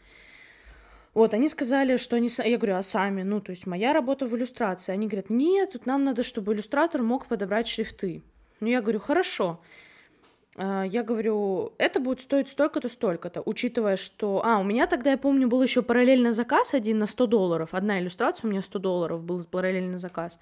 Вот, 1.14 1.33
они 1.33 1.49
сказали, 1.49 1.97
что 1.97 2.16
они... 2.16 2.28
Я 2.45 2.59
говорю, 2.59 2.76
а 2.76 2.83
сами? 2.83 3.23
Ну, 3.23 3.40
то 3.40 3.50
есть 3.50 3.66
моя 3.66 3.95
работа 3.95 4.26
в 4.26 4.37
иллюстрации. 4.37 4.92
Они 4.92 5.06
говорят, 5.06 5.30
нет, 5.30 5.73
тут 5.73 5.87
нам 5.87 6.04
надо, 6.04 6.23
чтобы 6.23 6.52
иллюстратор 6.52 7.02
мог 7.02 7.26
подобрать 7.26 7.68
шрифты. 7.68 8.23
Ну, 8.61 8.66
я 8.66 8.83
говорю, 8.83 9.00
хорошо. 9.00 9.59
А, 10.59 10.85
я 10.85 11.02
говорю, 11.02 11.73
это 11.78 12.00
будет 12.00 12.21
стоить 12.21 12.50
столько-то, 12.50 12.90
столько-то, 12.90 13.42
учитывая, 13.47 13.97
что... 13.97 14.42
А, 14.45 14.59
у 14.59 14.64
меня 14.64 14.87
тогда, 14.87 15.12
я 15.12 15.16
помню, 15.16 15.49
был 15.49 15.62
еще 15.62 15.80
параллельный 15.80 16.33
заказ 16.33 16.75
один 16.75 16.99
на 16.99 17.06
100 17.06 17.26
долларов. 17.26 17.73
Одна 17.73 17.99
иллюстрация 17.99 18.47
у 18.47 18.50
меня 18.50 18.61
100 18.61 18.78
долларов 18.78 19.23
был 19.23 19.42
параллельный 19.50 19.99
заказ. 19.99 20.38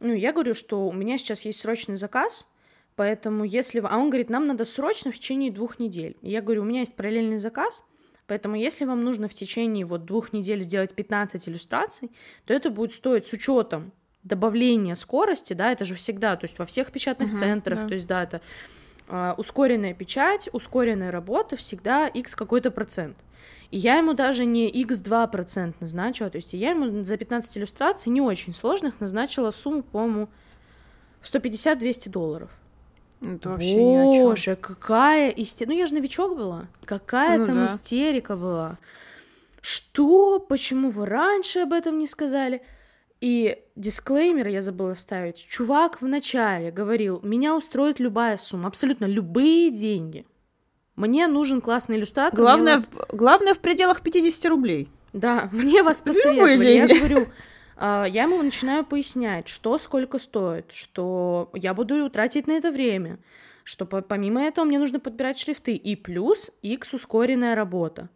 Ну, 0.00 0.12
я 0.12 0.32
говорю, 0.32 0.54
что 0.54 0.86
у 0.86 0.92
меня 0.92 1.18
сейчас 1.18 1.44
есть 1.44 1.60
срочный 1.60 1.96
заказ, 1.96 2.48
поэтому 2.96 3.44
если... 3.44 3.80
А 3.80 3.96
он 3.96 4.10
говорит, 4.10 4.30
нам 4.30 4.46
надо 4.46 4.64
срочно 4.64 5.10
в 5.10 5.16
течение 5.16 5.50
двух 5.50 5.78
недель. 5.78 6.16
И 6.22 6.30
я 6.30 6.42
говорю, 6.42 6.62
у 6.62 6.64
меня 6.64 6.80
есть 6.80 6.94
параллельный 6.94 7.38
заказ, 7.38 7.84
поэтому 8.26 8.56
если 8.56 8.84
вам 8.84 9.04
нужно 9.04 9.28
в 9.28 9.34
течение 9.34 9.86
вот 9.86 10.04
двух 10.04 10.32
недель 10.32 10.60
сделать 10.60 10.94
15 10.94 11.48
иллюстраций, 11.48 12.10
то 12.44 12.52
это 12.52 12.70
будет 12.70 12.92
стоить 12.92 13.26
с 13.26 13.32
учетом 13.32 13.92
добавления 14.22 14.96
скорости, 14.96 15.52
да, 15.52 15.70
это 15.70 15.84
же 15.84 15.94
всегда, 15.94 16.36
то 16.36 16.44
есть 16.44 16.58
во 16.58 16.66
всех 16.66 16.90
печатных 16.90 17.30
uh-huh, 17.30 17.34
центрах, 17.34 17.82
да. 17.82 17.88
то 17.88 17.94
есть, 17.94 18.06
да, 18.08 18.24
это 18.24 18.40
э, 19.08 19.34
ускоренная 19.36 19.94
печать, 19.94 20.48
ускоренная 20.52 21.12
работа, 21.12 21.56
всегда 21.56 22.08
x 22.08 22.34
какой-то 22.34 22.72
процент. 22.72 23.16
И 23.70 23.78
я 23.78 23.98
ему 23.98 24.14
даже 24.14 24.44
не 24.44 24.70
x2% 24.70 25.74
назначила, 25.80 26.30
то 26.30 26.36
есть 26.36 26.52
я 26.52 26.70
ему 26.70 27.04
за 27.04 27.16
15 27.16 27.58
иллюстраций, 27.58 28.12
не 28.12 28.20
очень 28.20 28.52
сложных, 28.52 29.00
назначила 29.00 29.50
сумму, 29.50 29.82
по-моему, 29.82 30.28
150-200 31.22 32.08
долларов. 32.10 32.50
Это 33.20 33.50
вообще 33.50 33.76
Боже, 33.76 34.18
ни 34.18 34.32
о 34.32 34.36
чем. 34.36 34.56
какая 34.56 35.30
истерика. 35.30 35.72
Ну, 35.72 35.78
я 35.78 35.86
же 35.86 35.94
новичок 35.94 36.36
была. 36.36 36.66
Какая 36.84 37.38
ну, 37.38 37.46
там 37.46 37.56
да. 37.56 37.66
истерика 37.66 38.36
была. 38.36 38.78
Что? 39.60 40.38
Почему 40.38 40.90
вы 40.90 41.06
раньше 41.06 41.60
об 41.60 41.72
этом 41.72 41.98
не 41.98 42.06
сказали? 42.06 42.62
И 43.20 43.58
дисклеймер 43.74 44.48
я 44.48 44.60
забыла 44.60 44.94
вставить. 44.94 45.44
Чувак 45.46 46.02
вначале 46.02 46.70
говорил, 46.70 47.20
меня 47.22 47.56
устроит 47.56 47.98
любая 47.98 48.36
сумма, 48.36 48.68
абсолютно 48.68 49.06
любые 49.06 49.70
деньги. 49.70 50.26
Мне 50.96 51.26
нужен 51.28 51.60
классный 51.60 51.98
иллюстратор. 51.98 52.38
Главное, 52.38 52.76
вас... 52.76 52.90
главное 53.10 53.54
в 53.54 53.58
пределах 53.58 54.00
50 54.00 54.46
рублей. 54.46 54.88
Да, 55.12 55.48
мне 55.52 55.82
вас 55.82 56.00
посоветовали. 56.00 56.68
Я 56.68 56.88
говорю, 56.88 57.26
а, 57.76 58.06
я 58.06 58.22
ему 58.22 58.42
начинаю 58.42 58.84
пояснять, 58.84 59.48
что 59.48 59.78
сколько 59.78 60.18
стоит, 60.18 60.72
что 60.72 61.50
я 61.52 61.74
буду 61.74 62.08
тратить 62.10 62.46
на 62.46 62.52
это 62.52 62.70
время, 62.70 63.18
что 63.64 63.84
помимо 63.84 64.42
этого 64.42 64.64
мне 64.64 64.78
нужно 64.78 64.98
подбирать 64.98 65.38
шрифты, 65.38 65.74
и 65.74 65.96
плюс 65.96 66.50
X 66.62 66.94
ускоренная 66.94 67.54
работа. 67.54 68.08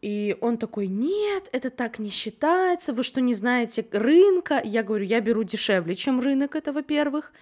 И 0.00 0.36
он 0.40 0.56
такой, 0.56 0.86
нет, 0.86 1.48
это 1.52 1.68
так 1.68 1.98
не 1.98 2.08
считается, 2.08 2.94
вы 2.94 3.02
что, 3.02 3.20
не 3.20 3.34
знаете 3.34 3.84
рынка? 3.92 4.60
Я 4.64 4.82
говорю, 4.82 5.04
я 5.04 5.20
беру 5.20 5.42
дешевле, 5.42 5.94
чем 5.94 6.20
рынок, 6.20 6.56
это 6.56 6.72
во-первых. 6.72 7.32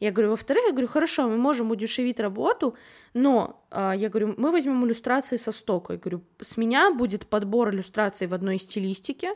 Я 0.00 0.12
говорю, 0.12 0.30
во-вторых, 0.30 0.64
я 0.66 0.72
говорю, 0.72 0.88
хорошо, 0.88 1.28
мы 1.28 1.36
можем 1.36 1.70
удешевить 1.70 2.20
работу, 2.20 2.74
но, 3.14 3.60
э, 3.70 3.94
я 3.96 4.08
говорю, 4.08 4.34
мы 4.36 4.52
возьмем 4.52 4.84
иллюстрации 4.86 5.36
со 5.36 5.52
стока. 5.52 5.94
Я 5.94 5.98
говорю, 5.98 6.22
с 6.40 6.56
меня 6.56 6.92
будет 6.92 7.26
подбор 7.26 7.70
иллюстраций 7.70 8.26
в 8.26 8.34
одной 8.34 8.58
стилистике 8.58 9.34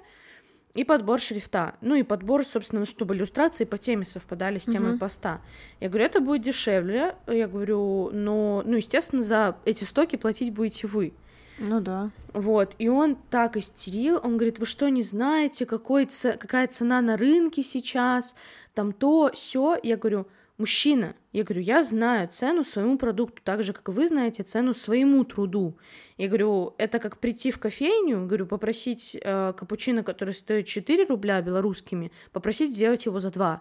и 0.75 0.85
подбор 0.85 1.21
шрифта. 1.21 1.75
Ну 1.81 1.95
и 1.97 2.03
подбор, 2.03 2.45
собственно, 2.45 2.85
чтобы 2.85 3.15
иллюстрации 3.15 3.65
по 3.65 3.77
теме 3.77 4.05
совпадали 4.05 4.59
с 4.59 4.65
темой 4.65 4.95
uh-huh. 4.95 4.99
поста. 4.99 5.41
Я 5.81 5.89
говорю, 5.89 6.07
это 6.07 6.21
будет 6.21 6.43
дешевле. 6.43 7.17
Я 7.27 7.49
говорю, 7.49 8.11
но, 8.13 8.63
ну, 8.65 8.77
естественно, 8.77 9.23
за 9.23 9.57
эти 9.65 9.85
стоки 9.85 10.17
платить 10.17 10.53
будете 10.53 10.87
вы. 10.87 11.13
Ну 11.59 11.81
да. 11.81 12.11
Вот, 12.33 12.75
и 12.79 12.89
он 12.89 13.17
так 13.31 13.57
истерил, 13.57 14.19
он 14.23 14.37
говорит, 14.37 14.59
вы 14.59 14.67
что, 14.67 14.89
не 14.89 15.03
знаете, 15.03 15.67
какой 15.67 16.07
ц... 16.07 16.37
какая 16.37 16.67
цена 16.67 17.01
на 17.01 17.17
рынке 17.17 17.63
сейчас, 17.63 18.35
там 18.75 18.93
то, 18.93 19.31
все. 19.35 19.79
Я 19.83 19.97
говорю, 19.97 20.27
мужчина, 20.63 21.15
я 21.33 21.43
говорю, 21.43 21.61
я 21.61 21.83
знаю 21.83 22.29
цену 22.29 22.63
своему 22.63 22.97
продукту, 22.97 23.43
так 23.43 23.65
же, 23.65 23.73
как 23.73 23.89
вы 23.89 24.07
знаете 24.07 24.45
цену 24.45 24.75
своему 24.75 25.25
труду. 25.25 25.77
Я 26.19 26.29
говорю, 26.29 26.75
это 26.79 27.01
как 27.01 27.19
прийти 27.19 27.51
в 27.51 27.59
кофейню, 27.59 28.27
говорю, 28.27 28.47
попросить 28.47 29.19
э, 29.21 29.53
капучино, 29.57 30.05
который 30.05 30.35
стоит 30.35 30.67
4 30.67 31.07
рубля 31.07 31.43
белорусскими, 31.43 32.13
попросить 32.31 32.75
сделать 32.75 33.07
его 33.07 33.19
за 33.19 33.31
2. 33.31 33.61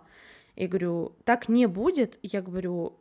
Я 0.57 0.67
говорю, 0.67 1.15
так 1.23 1.49
не 1.49 1.65
будет. 1.65 2.19
Я 2.21 2.43
говорю, 2.43 2.99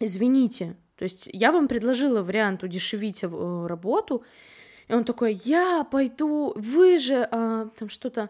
извините, 0.00 0.76
то 0.96 1.04
есть 1.04 1.30
я 1.32 1.52
вам 1.52 1.68
предложила 1.68 2.20
вариант 2.22 2.64
удешевить 2.64 3.22
э, 3.22 3.66
работу, 3.66 4.24
и 4.88 4.92
он 4.92 5.04
такой, 5.04 5.40
я 5.44 5.84
пойду, 5.84 6.52
вы 6.56 6.98
же 6.98 7.28
а, 7.30 7.68
там 7.78 7.88
что-то, 7.88 8.28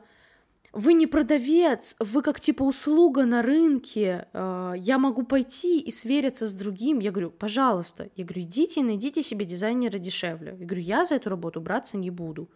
вы 0.75 0.93
не 0.95 1.07
продавец, 1.07 1.97
вы 2.01 2.21
как 2.23 2.41
типа 2.41 2.65
услуга 2.65 3.25
на 3.25 3.43
рынке, 3.43 4.27
а, 4.33 4.75
я 4.75 4.99
могу 4.99 5.23
пойти 5.23 5.81
и 5.81 5.91
свериться 5.91 6.47
с 6.47 6.53
другим. 6.53 6.99
Я 6.99 7.13
говорю, 7.13 7.31
пожалуйста, 7.31 8.09
я 8.17 8.25
говорю, 8.25 8.43
идите 8.43 8.81
и 8.81 8.85
найдите 8.85 9.23
себе 9.23 9.45
дизайнера 9.45 9.99
дешевле. 9.99 10.57
Я 10.59 10.67
говорю, 10.67 10.83
я 10.83 11.05
за 11.05 11.15
эту 11.15 11.31
работу 11.31 11.61
браться 11.61 11.97
не 11.97 12.11
буду. 12.11 12.51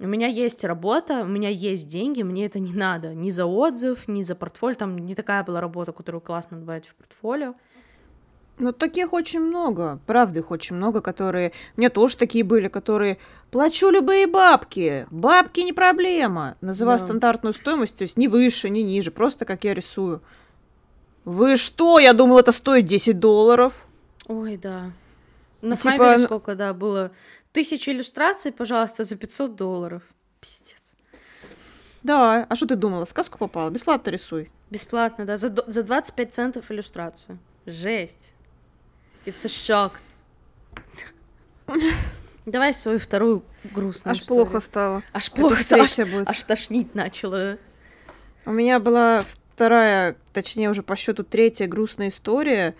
У 0.00 0.06
меня 0.06 0.26
есть 0.26 0.64
работа, 0.64 1.22
у 1.22 1.26
меня 1.26 1.48
есть 1.48 1.88
деньги, 1.88 2.22
мне 2.22 2.46
это 2.46 2.58
не 2.58 2.72
надо. 2.72 3.14
Ни 3.14 3.30
за 3.30 3.46
отзыв, 3.46 4.06
ни 4.08 4.22
за 4.22 4.34
портфолио. 4.34 4.76
Там 4.76 4.98
не 4.98 5.14
такая 5.14 5.42
была 5.42 5.60
работа, 5.60 5.92
которую 5.92 6.20
классно 6.20 6.58
добавить 6.58 6.86
в 6.86 6.94
портфолио. 6.94 7.54
Ну, 8.58 8.72
таких 8.72 9.12
очень 9.12 9.40
много, 9.40 10.00
правда, 10.06 10.40
их 10.40 10.50
очень 10.50 10.74
много, 10.74 11.00
которые... 11.00 11.52
У 11.76 11.80
меня 11.80 11.90
тоже 11.90 12.16
такие 12.16 12.42
были, 12.42 12.66
которые... 12.66 13.18
Плачу 13.50 13.90
любые 13.90 14.26
бабки, 14.26 15.06
бабки 15.10 15.60
не 15.60 15.72
проблема. 15.72 16.56
Называю 16.60 16.98
да. 16.98 17.06
стандартную 17.06 17.54
стоимость, 17.54 17.96
то 17.96 18.02
есть 18.02 18.18
ни 18.18 18.26
выше, 18.26 18.68
ни 18.68 18.80
ниже, 18.80 19.10
просто 19.10 19.46
как 19.46 19.64
я 19.64 19.72
рисую. 19.72 20.22
Вы 21.24 21.56
что? 21.56 21.98
Я 21.98 22.12
думала, 22.12 22.40
это 22.40 22.52
стоит 22.52 22.86
10 22.86 23.18
долларов. 23.18 23.72
Ой, 24.26 24.56
да. 24.58 24.92
На 25.62 25.76
типа... 25.76 25.94
Fiverr 25.94 26.18
сколько, 26.18 26.54
да, 26.54 26.74
было 26.74 27.10
Тысяча 27.52 27.90
иллюстраций, 27.90 28.52
пожалуйста, 28.52 29.04
за 29.04 29.16
500 29.16 29.56
долларов. 29.56 30.02
Пиздец. 30.40 30.76
Да, 32.02 32.46
а 32.48 32.54
что 32.54 32.66
ты 32.66 32.76
думала? 32.76 33.04
Сказку 33.04 33.38
попала? 33.38 33.70
Бесплатно 33.70 34.10
рисуй. 34.10 34.50
Бесплатно, 34.70 35.24
да, 35.24 35.36
за, 35.36 35.54
за 35.66 35.82
25 35.82 36.34
центов 36.34 36.70
иллюстрацию. 36.70 37.38
Жесть. 37.66 38.32
It's 39.24 39.44
a 39.44 39.48
shock. 39.48 39.92
Давай 42.50 42.72
свою 42.72 42.98
вторую 42.98 43.44
грустную 43.74 44.12
Аж 44.12 44.20
историю. 44.22 44.44
плохо 44.46 44.60
стало. 44.60 45.02
Аж 45.12 45.30
плохо 45.30 45.62
стало, 45.62 45.82
аж, 45.82 45.98
будет. 45.98 46.28
аж 46.28 46.42
тошнить 46.44 46.94
начало. 46.94 47.58
У 48.46 48.52
меня 48.52 48.78
была 48.78 49.24
вторая, 49.54 50.16
точнее 50.32 50.70
уже 50.70 50.82
по 50.82 50.96
счету 50.96 51.24
третья 51.24 51.66
грустная 51.66 52.08
история 52.08 52.74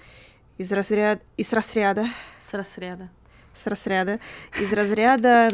из 0.57 0.73
разряда, 0.73 1.21
из 1.37 1.53
разряда, 1.53 2.07
С 2.39 2.55
рассряда. 2.55 3.11
С 3.59 3.67
разряда, 3.67 4.21
из 4.61 4.73
разряда, 4.73 5.51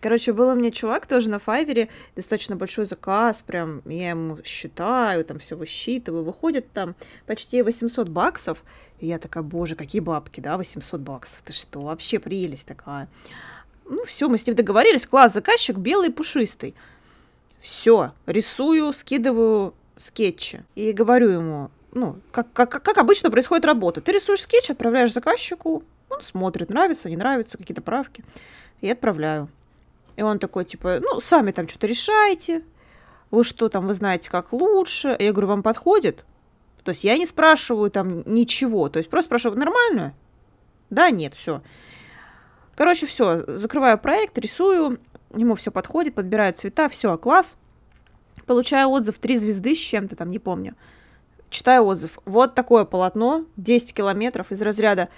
короче, 0.00 0.32
был 0.32 0.48
у 0.48 0.54
меня 0.54 0.70
чувак 0.70 1.06
тоже 1.06 1.30
на 1.30 1.38
Файвере, 1.38 1.88
достаточно 2.16 2.56
большой 2.56 2.86
заказ, 2.86 3.42
прям 3.42 3.82
я 3.84 4.10
ему 4.10 4.38
считаю, 4.44 5.24
там 5.24 5.38
все 5.38 5.56
высчитываю, 5.56 6.24
выходит 6.24 6.72
там 6.72 6.94
почти 7.26 7.62
800 7.62 8.08
баксов, 8.08 8.64
и 9.00 9.06
я 9.06 9.18
такая, 9.18 9.42
боже, 9.42 9.76
какие 9.76 10.00
бабки, 10.00 10.40
да, 10.40 10.56
800 10.56 11.00
баксов, 11.00 11.42
ты 11.42 11.52
что, 11.52 11.82
вообще 11.82 12.18
прелесть 12.18 12.66
такая. 12.66 13.08
Ну, 13.86 14.04
все, 14.04 14.28
мы 14.28 14.38
с 14.38 14.46
ним 14.46 14.56
договорились, 14.56 15.06
класс, 15.06 15.34
заказчик 15.34 15.76
белый, 15.76 16.10
пушистый. 16.10 16.74
Все, 17.60 18.12
рисую, 18.26 18.92
скидываю 18.92 19.74
скетчи. 19.96 20.64
И 20.74 20.92
говорю 20.92 21.30
ему, 21.30 21.70
ну, 21.92 22.16
как, 22.32 22.52
как, 22.52 22.70
как 22.70 22.98
обычно 22.98 23.30
происходит 23.30 23.64
работа. 23.64 24.00
Ты 24.00 24.12
рисуешь 24.12 24.42
скетч, 24.42 24.70
отправляешь 24.70 25.12
заказчику, 25.12 25.84
он 26.14 26.22
смотрит, 26.22 26.70
нравится, 26.70 27.10
не 27.10 27.16
нравится, 27.16 27.58
какие-то 27.58 27.82
правки. 27.82 28.24
И 28.80 28.90
отправляю. 28.90 29.48
И 30.16 30.22
он 30.22 30.38
такой, 30.38 30.64
типа, 30.64 31.00
ну, 31.00 31.20
сами 31.20 31.50
там 31.50 31.68
что-то 31.68 31.86
решайте. 31.86 32.62
Вы 33.30 33.44
что 33.44 33.68
там, 33.68 33.86
вы 33.86 33.94
знаете, 33.94 34.30
как 34.30 34.52
лучше? 34.52 35.16
Я 35.18 35.32
говорю, 35.32 35.48
вам 35.48 35.62
подходит? 35.62 36.24
То 36.84 36.90
есть 36.90 37.02
я 37.02 37.16
не 37.16 37.26
спрашиваю 37.26 37.90
там 37.90 38.22
ничего. 38.26 38.88
То 38.88 38.98
есть 38.98 39.10
просто 39.10 39.28
спрашиваю, 39.28 39.58
нормально? 39.58 40.14
Да, 40.90 41.10
нет, 41.10 41.34
все. 41.34 41.62
Короче, 42.76 43.06
все, 43.06 43.38
закрываю 43.46 43.98
проект, 43.98 44.36
рисую, 44.38 44.98
ему 45.34 45.54
все 45.54 45.70
подходит, 45.70 46.14
подбираю 46.14 46.52
цвета, 46.52 46.88
все, 46.88 47.16
класс. 47.16 47.56
Получаю 48.46 48.88
отзыв 48.88 49.18
3 49.18 49.36
звезды 49.36 49.74
с 49.74 49.78
чем-то 49.78 50.16
там, 50.16 50.30
не 50.30 50.38
помню. 50.38 50.74
Читаю 51.50 51.84
отзыв. 51.84 52.18
Вот 52.24 52.54
такое 52.54 52.84
полотно, 52.84 53.46
10 53.56 53.94
километров 53.94 54.50
из 54.50 54.60
разряда. 54.60 55.08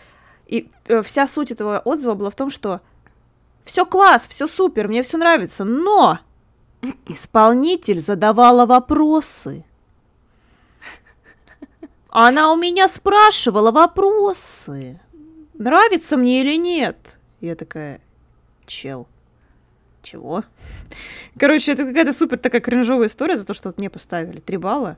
И 0.46 0.70
э, 0.86 1.02
вся 1.02 1.26
суть 1.26 1.50
этого 1.50 1.80
отзыва 1.80 2.14
была 2.14 2.30
в 2.30 2.36
том, 2.36 2.50
что 2.50 2.80
все 3.64 3.84
класс, 3.84 4.28
все 4.28 4.46
супер, 4.46 4.88
мне 4.88 5.02
все 5.02 5.18
нравится, 5.18 5.64
но 5.64 6.20
исполнитель 7.06 8.00
задавала 8.00 8.64
вопросы. 8.64 9.64
Она 12.10 12.52
у 12.52 12.56
меня 12.56 12.88
спрашивала 12.88 13.72
вопросы. 13.72 15.00
Нравится 15.54 16.16
мне 16.16 16.42
или 16.42 16.56
нет? 16.56 17.18
Я 17.40 17.56
такая, 17.56 18.00
чел, 18.66 19.06
чего? 20.02 20.44
Короче, 21.38 21.72
это 21.72 21.84
какая-то 21.84 22.12
супер 22.12 22.38
такая 22.38 22.60
кринжовая 22.60 23.08
история 23.08 23.36
за 23.36 23.44
то, 23.44 23.52
что 23.52 23.68
вот 23.68 23.78
мне 23.78 23.90
поставили 23.90 24.40
три 24.40 24.56
балла. 24.56 24.96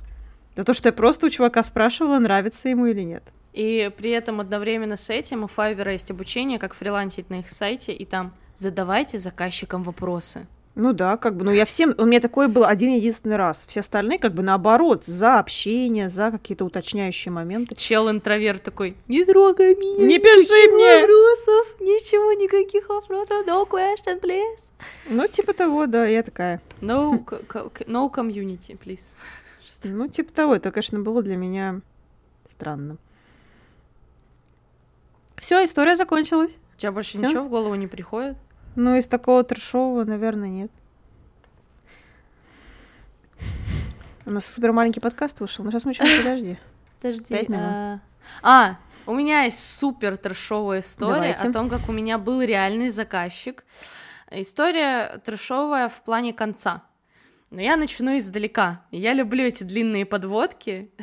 За 0.59 0.65
то, 0.65 0.73
что 0.73 0.89
я 0.89 0.93
просто 0.93 1.27
у 1.27 1.31
чувака 1.31 1.63
спрашивала, 1.63 2.19
нравится 2.19 2.69
ему 2.69 2.87
или 2.87 3.03
нет. 3.03 3.23
И 3.53 3.93
при 3.97 4.11
этом 4.11 4.41
одновременно 4.41 4.97
с 4.97 5.09
этим 5.09 5.45
у 5.45 5.47
Fiverr 5.47 5.93
есть 5.93 6.11
обучение, 6.11 6.59
как 6.59 6.75
фрилансить 6.75 7.31
на 7.31 7.39
их 7.39 7.51
сайте, 7.53 7.93
и 7.93 8.05
там 8.05 8.35
задавайте 8.57 9.21
заказчикам 9.21 9.85
вопросы. 9.85 10.49
Ну 10.75 10.93
да, 10.93 11.17
как 11.17 11.37
бы, 11.37 11.45
ну 11.45 11.53
я 11.53 11.65
всем, 11.65 11.95
у 11.97 12.05
меня 12.05 12.19
такой 12.19 12.49
был 12.49 12.65
один 12.65 12.93
единственный 12.93 13.37
раз. 13.37 13.67
Все 13.69 13.81
остальные 13.81 14.19
как 14.19 14.35
бы 14.35 14.43
наоборот, 14.43 15.07
за 15.07 15.39
общение, 15.39 16.09
за 16.09 16.33
какие-то 16.33 16.65
уточняющие 16.65 17.31
моменты. 17.31 17.77
Чел-интроверт 17.77 18.61
такой, 18.61 18.97
не 19.07 19.25
трогай 19.25 19.77
меня, 19.77 20.09
Не 20.09 20.19
пиши 20.19 20.73
мне!» 20.73 21.03
вопросов, 21.03 21.67
ничего, 21.79 22.33
никаких 22.33 22.89
вопросов, 22.89 23.47
no 23.47 23.65
question, 23.65 24.21
please. 24.21 24.59
Ну 25.09 25.25
типа 25.29 25.53
того, 25.53 25.87
да, 25.87 26.05
я 26.05 26.25
такая. 26.25 26.61
No, 26.81 27.25
no 27.87 28.13
community, 28.13 28.77
please. 28.77 29.13
Что? 29.81 29.89
Ну 29.91 30.09
типа 30.09 30.33
того, 30.33 30.55
это, 30.55 30.71
конечно, 30.71 31.01
было 31.01 31.23
для 31.23 31.37
меня 31.37 31.81
странно. 32.51 32.97
Все, 35.37 35.65
история 35.65 35.97
закончилась. 35.97 36.59
У 36.75 36.81
тебя 36.81 36.93
больше 36.93 37.17
Всё? 37.19 37.27
ничего 37.27 37.45
в 37.45 37.49
голову 37.49 37.75
не 37.75 37.87
приходит? 37.87 38.37
Ну, 38.77 38.97
из 38.97 39.07
такого 39.07 39.43
трешового, 39.45 40.05
наверное, 40.05 40.49
нет. 40.49 40.71
У 44.27 44.31
нас 44.31 44.45
супер 44.47 44.73
маленький 44.73 45.01
подкаст 45.01 45.41
вышел. 45.41 45.65
Ну, 45.65 45.71
сейчас 45.71 45.85
мы 45.85 45.93
еще 45.93 46.05
подожди. 46.19 46.59
Подожди. 47.01 47.25
Пять 47.25 47.49
минут. 47.49 47.65
а, 47.65 48.01
А, 48.43 48.77
у 49.07 49.15
меня 49.15 49.43
есть 49.45 49.59
супер 49.59 50.17
трэшовая 50.17 50.81
история 50.81 51.15
Давайте. 51.15 51.49
о 51.49 51.53
том, 51.53 51.69
как 51.71 51.89
у 51.89 51.93
меня 51.93 52.19
был 52.19 52.41
реальный 52.43 52.91
заказчик. 52.91 53.65
История 54.31 55.19
трэшовая 55.25 55.89
в 55.89 56.03
плане 56.03 56.33
конца. 56.35 56.83
Но 57.51 57.63
я 57.63 57.77
начну 57.77 58.17
издалека. 58.17 58.85
Я 58.91 59.15
люблю 59.15 59.45
эти 59.45 59.63
длинные 59.63 60.07
подводки. 60.07 60.91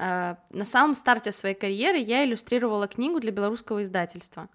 А, 0.00 0.38
На 0.50 0.64
самом 0.64 0.94
старте 0.94 1.32
своей 1.32 1.56
карьеры 1.56 1.98
я 1.98 2.24
иллюстрировала 2.24 2.86
книгу 2.86 3.18
для 3.18 3.32
белорусского 3.32 3.82
издательства. 3.82 4.48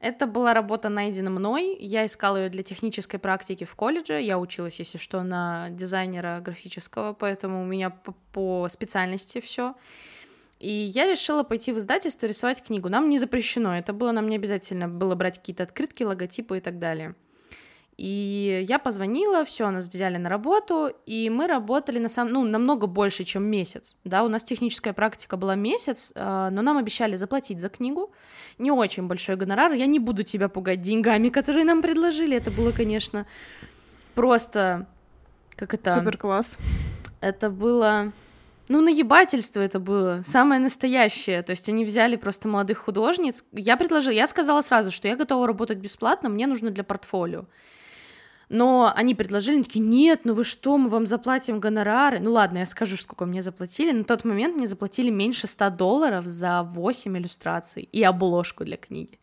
Это 0.00 0.26
была 0.26 0.54
работа, 0.54 0.88
найдена 0.88 1.28
мной. 1.28 1.76
Я 1.78 2.06
искала 2.06 2.38
ее 2.38 2.48
для 2.48 2.62
технической 2.62 3.20
практики 3.20 3.64
в 3.64 3.74
колледже. 3.74 4.22
Я 4.22 4.38
училась, 4.38 4.78
если 4.78 4.96
что, 4.96 5.22
на 5.22 5.68
дизайнера 5.68 6.40
графического, 6.40 7.12
поэтому 7.12 7.60
у 7.60 7.66
меня 7.66 7.90
по, 7.90 8.12
по 8.32 8.68
специальности 8.70 9.40
все. 9.42 9.74
И 10.58 10.70
я 10.70 11.06
решила 11.06 11.42
пойти 11.42 11.72
в 11.72 11.78
издательство 11.78 12.26
рисовать 12.26 12.62
книгу. 12.62 12.88
Нам 12.88 13.08
не 13.10 13.18
запрещено, 13.18 13.76
это 13.76 13.92
было 13.92 14.12
нам 14.12 14.28
не 14.28 14.36
обязательно 14.36 14.88
было 14.88 15.14
брать 15.14 15.38
какие-то 15.38 15.64
открытки, 15.64 16.04
логотипы 16.04 16.56
и 16.56 16.60
так 16.60 16.78
далее. 16.78 17.14
И 17.96 18.64
я 18.68 18.78
позвонила, 18.78 19.42
все, 19.44 19.70
нас 19.70 19.88
взяли 19.88 20.18
на 20.18 20.28
работу, 20.28 20.92
и 21.06 21.30
мы 21.30 21.46
работали 21.46 21.98
на 21.98 22.10
самом, 22.10 22.32
ну, 22.32 22.44
намного 22.44 22.86
больше, 22.86 23.24
чем 23.24 23.44
месяц. 23.44 23.96
Да, 24.04 24.22
у 24.22 24.28
нас 24.28 24.44
техническая 24.44 24.92
практика 24.92 25.38
была 25.38 25.54
месяц, 25.54 26.12
э, 26.14 26.48
но 26.50 26.60
нам 26.60 26.76
обещали 26.76 27.16
заплатить 27.16 27.58
за 27.58 27.70
книгу. 27.70 28.12
Не 28.58 28.70
очень 28.70 29.06
большой 29.06 29.36
гонорар. 29.36 29.72
Я 29.72 29.86
не 29.86 29.98
буду 29.98 30.24
тебя 30.24 30.50
пугать 30.50 30.82
деньгами, 30.82 31.30
которые 31.30 31.64
нам 31.64 31.80
предложили. 31.80 32.36
Это 32.36 32.50
было, 32.50 32.70
конечно, 32.70 33.26
просто 34.14 34.86
как 35.56 35.72
это. 35.72 35.94
Супер 35.94 36.18
класс. 36.18 36.58
Это 37.22 37.48
было. 37.48 38.12
Ну, 38.68 38.82
наебательство 38.82 39.60
это 39.60 39.78
было, 39.78 40.22
самое 40.24 40.60
настоящее. 40.60 41.42
То 41.42 41.52
есть 41.52 41.68
они 41.68 41.84
взяли 41.84 42.16
просто 42.16 42.48
молодых 42.48 42.78
художниц. 42.78 43.44
Я 43.52 43.76
предложила, 43.76 44.12
я 44.12 44.26
сказала 44.26 44.60
сразу, 44.60 44.90
что 44.90 45.08
я 45.08 45.16
готова 45.16 45.46
работать 45.46 45.78
бесплатно, 45.78 46.28
мне 46.28 46.46
нужно 46.46 46.70
для 46.70 46.82
портфолио. 46.84 47.46
Но 48.48 48.92
они 48.94 49.14
предложили, 49.14 49.56
они 49.56 49.64
такие, 49.64 49.84
нет, 49.84 50.20
ну 50.24 50.32
вы 50.32 50.44
что, 50.44 50.78
мы 50.78 50.88
вам 50.88 51.06
заплатим 51.06 51.58
гонорары. 51.58 52.20
Ну 52.20 52.32
ладно, 52.32 52.58
я 52.58 52.66
скажу, 52.66 52.96
сколько 52.96 53.26
мне 53.26 53.42
заплатили. 53.42 53.90
На 53.90 54.04
тот 54.04 54.24
момент 54.24 54.56
мне 54.56 54.66
заплатили 54.66 55.10
меньше 55.10 55.46
100 55.46 55.70
долларов 55.70 56.26
за 56.26 56.62
8 56.62 57.18
иллюстраций 57.18 57.88
и 57.90 58.02
обложку 58.04 58.64
для 58.64 58.76
книги. 58.76 59.18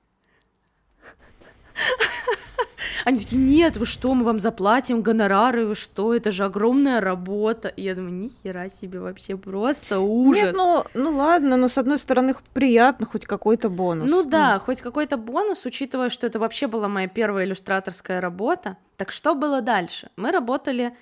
Они 3.06 3.20
такие, 3.20 3.42
нет, 3.42 3.78
вы 3.78 3.86
что, 3.86 4.14
мы 4.14 4.24
вам 4.24 4.40
заплатим 4.40 5.02
гонорары, 5.02 5.66
вы 5.66 5.76
что, 5.76 6.14
это 6.14 6.32
же 6.32 6.46
огромная 6.46 7.02
работа. 7.02 7.68
И 7.68 7.84
я 7.84 7.96
думаю, 7.96 8.14
нихера 8.14 8.70
себе 8.70 9.00
вообще, 9.00 9.38
просто 9.38 10.00
ужас. 10.00 10.44
Нет, 10.44 10.56
ну, 10.56 10.84
ну 10.94 11.18
ладно, 11.18 11.58
но 11.58 11.68
с 11.68 11.78
одной 11.78 11.98
стороны 11.98 12.36
приятно 12.54 13.06
хоть 13.06 13.26
какой-то 13.26 13.70
бонус. 13.70 14.10
Ну 14.10 14.24
да, 14.24 14.60
хоть 14.60 14.82
какой-то 14.82 15.18
бонус, 15.18 15.66
учитывая, 15.66 16.10
что 16.10 16.28
это 16.28 16.40
вообще 16.40 16.68
была 16.68 16.88
моя 16.88 17.08
первая 17.08 17.46
иллюстраторская 17.46 18.22
работа. 18.22 18.78
Так 18.98 19.12
что 19.12 19.36
было 19.36 19.62
дальше? 19.62 20.10
Мы 20.16 20.32
работали 20.32 20.94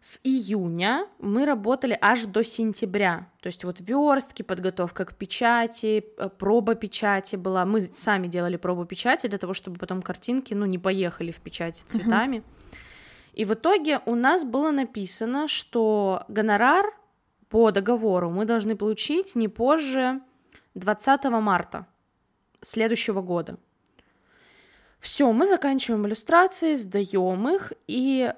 с 0.00 0.20
июня, 0.22 1.06
мы 1.18 1.44
работали 1.44 1.98
аж 2.00 2.24
до 2.24 2.44
сентября. 2.44 3.26
То 3.40 3.48
есть 3.48 3.64
вот 3.64 3.80
верстки, 3.80 4.42
подготовка 4.42 5.04
к 5.04 5.14
печати, 5.14 6.04
э, 6.16 6.28
проба 6.28 6.74
печати 6.74 7.36
была. 7.36 7.64
Мы 7.64 7.80
сами 7.80 8.28
делали 8.28 8.56
пробу 8.56 8.84
печати 8.84 9.28
для 9.28 9.38
того, 9.38 9.54
чтобы 9.54 9.78
потом 9.78 10.02
картинки, 10.02 10.54
ну, 10.54 10.66
не 10.66 10.78
поехали 10.78 11.30
в 11.32 11.40
печати 11.40 11.82
цветами. 11.86 12.42
И 13.34 13.44
в 13.44 13.54
итоге 13.54 14.00
у 14.06 14.14
нас 14.14 14.44
было 14.44 14.70
написано, 14.70 15.48
что 15.48 16.24
гонорар 16.28 16.86
по 17.48 17.70
договору 17.70 18.30
мы 18.30 18.44
должны 18.44 18.76
получить 18.76 19.36
не 19.36 19.48
позже 19.48 20.20
20 20.74 21.24
марта 21.24 21.86
следующего 22.60 23.22
года. 23.22 23.56
Все, 25.00 25.32
мы 25.32 25.46
заканчиваем 25.46 26.06
иллюстрации, 26.06 26.74
сдаем 26.74 27.48
их, 27.48 27.72
и 27.86 28.32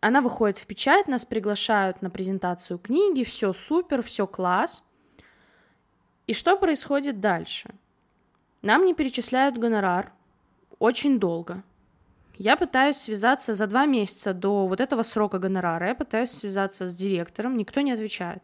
она 0.00 0.22
выходит 0.22 0.58
в 0.58 0.66
печать, 0.66 1.08
нас 1.08 1.26
приглашают 1.26 2.00
на 2.00 2.10
презентацию 2.10 2.78
книги, 2.78 3.22
все 3.22 3.52
супер, 3.52 4.02
все 4.02 4.26
класс. 4.26 4.82
И 6.26 6.32
что 6.32 6.56
происходит 6.56 7.20
дальше? 7.20 7.70
Нам 8.62 8.84
не 8.84 8.94
перечисляют 8.94 9.58
гонорар, 9.58 10.12
очень 10.78 11.18
долго. 11.18 11.62
Я 12.36 12.56
пытаюсь 12.56 12.96
связаться 12.96 13.52
за 13.52 13.66
два 13.66 13.84
месяца 13.84 14.32
до 14.32 14.66
вот 14.66 14.80
этого 14.80 15.02
срока 15.02 15.38
гонорара, 15.38 15.88
я 15.88 15.94
пытаюсь 15.94 16.30
связаться 16.30 16.88
с 16.88 16.94
директором, 16.94 17.56
никто 17.56 17.82
не 17.82 17.92
отвечает. 17.92 18.42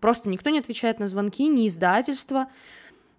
Просто 0.00 0.30
никто 0.30 0.48
не 0.48 0.58
отвечает 0.58 0.98
на 0.98 1.06
звонки, 1.06 1.46
ни 1.46 1.66
издательство, 1.68 2.48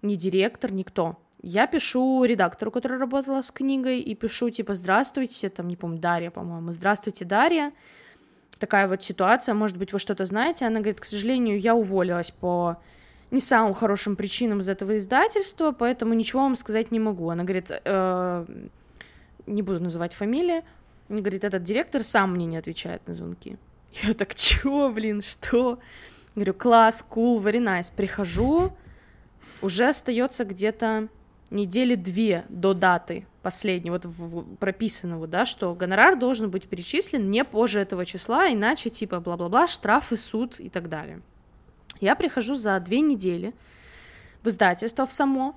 ни 0.01 0.15
директор, 0.15 0.71
никто. 0.71 1.19
Я 1.41 1.67
пишу 1.67 2.23
редактору, 2.23 2.71
которая 2.71 2.99
работала 2.99 3.41
с 3.41 3.51
книгой, 3.51 3.99
и 3.99 4.15
пишу, 4.15 4.49
типа, 4.49 4.75
здравствуйте, 4.75 5.49
там, 5.49 5.67
не 5.67 5.75
помню, 5.75 5.99
Дарья, 5.99 6.31
по-моему, 6.31 6.71
здравствуйте, 6.71 7.25
Дарья, 7.25 7.71
такая 8.57 8.87
вот 8.87 9.03
ситуация, 9.03 9.53
может 9.53 9.77
быть, 9.77 9.93
вы 9.93 9.99
что-то 9.99 10.25
знаете. 10.25 10.65
Она 10.65 10.79
говорит, 10.79 10.99
к 10.99 11.05
сожалению, 11.05 11.59
я 11.59 11.75
уволилась 11.75 12.31
по 12.31 12.77
не 13.29 13.39
самым 13.39 13.73
хорошим 13.73 14.15
причинам 14.15 14.61
из 14.61 14.69
этого 14.69 14.97
издательства, 14.97 15.71
поэтому 15.71 16.13
ничего 16.13 16.41
вам 16.41 16.55
сказать 16.55 16.91
не 16.91 16.99
могу. 16.99 17.29
Она 17.29 17.43
говорит, 17.43 17.71
э, 17.71 18.45
не 19.45 19.61
буду 19.61 19.79
называть 19.79 20.13
фамилии, 20.13 20.63
она 21.09 21.19
говорит, 21.19 21.43
этот 21.43 21.63
директор 21.63 22.03
сам 22.03 22.33
мне 22.33 22.45
не 22.45 22.57
отвечает 22.57 23.05
на 23.07 23.13
звонки. 23.13 23.57
Я 24.03 24.13
так, 24.13 24.33
чего, 24.35 24.89
блин, 24.89 25.21
что? 25.21 25.79
Говорю, 26.35 26.53
класс, 26.53 27.05
cool, 27.09 27.41
very 27.41 27.59
nice. 27.59 27.91
Прихожу, 27.95 28.71
уже 29.61 29.87
остается 29.87 30.45
где-то 30.45 31.09
недели 31.49 31.95
две 31.95 32.45
до 32.49 32.73
даты 32.73 33.25
последней, 33.41 33.91
вот 33.91 34.05
в, 34.05 34.55
прописанного, 34.57 35.27
да, 35.27 35.45
что 35.45 35.73
гонорар 35.73 36.17
должен 36.17 36.49
быть 36.49 36.67
перечислен 36.67 37.29
не 37.29 37.43
позже 37.43 37.79
этого 37.79 38.05
числа, 38.05 38.51
иначе 38.51 38.89
типа 38.89 39.19
бла-бла-бла, 39.19 39.67
штрафы, 39.67 40.17
суд 40.17 40.59
и 40.59 40.69
так 40.69 40.89
далее. 40.89 41.21
Я 41.99 42.15
прихожу 42.15 42.55
за 42.55 42.79
две 42.79 43.01
недели 43.01 43.53
в 44.43 44.49
издательство 44.49 45.05
в 45.05 45.11
само, 45.11 45.55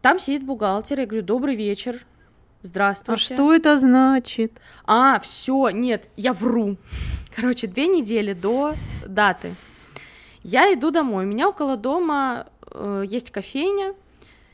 там 0.00 0.18
сидит 0.18 0.44
бухгалтер, 0.44 1.00
я 1.00 1.06
говорю, 1.06 1.24
добрый 1.24 1.54
вечер, 1.54 2.06
здравствуйте. 2.62 3.34
А 3.34 3.34
что 3.34 3.52
это 3.52 3.78
значит? 3.78 4.52
А, 4.84 5.20
все, 5.20 5.68
нет, 5.68 6.08
я 6.16 6.32
вру. 6.32 6.76
Короче, 7.34 7.66
две 7.66 7.86
недели 7.86 8.32
до 8.32 8.74
даты. 9.06 9.54
Я 10.42 10.72
иду 10.72 10.90
домой, 10.90 11.26
у 11.26 11.28
меня 11.28 11.50
около 11.50 11.76
дома 11.76 12.46
э, 12.72 13.04
есть 13.06 13.30
кофейня. 13.30 13.94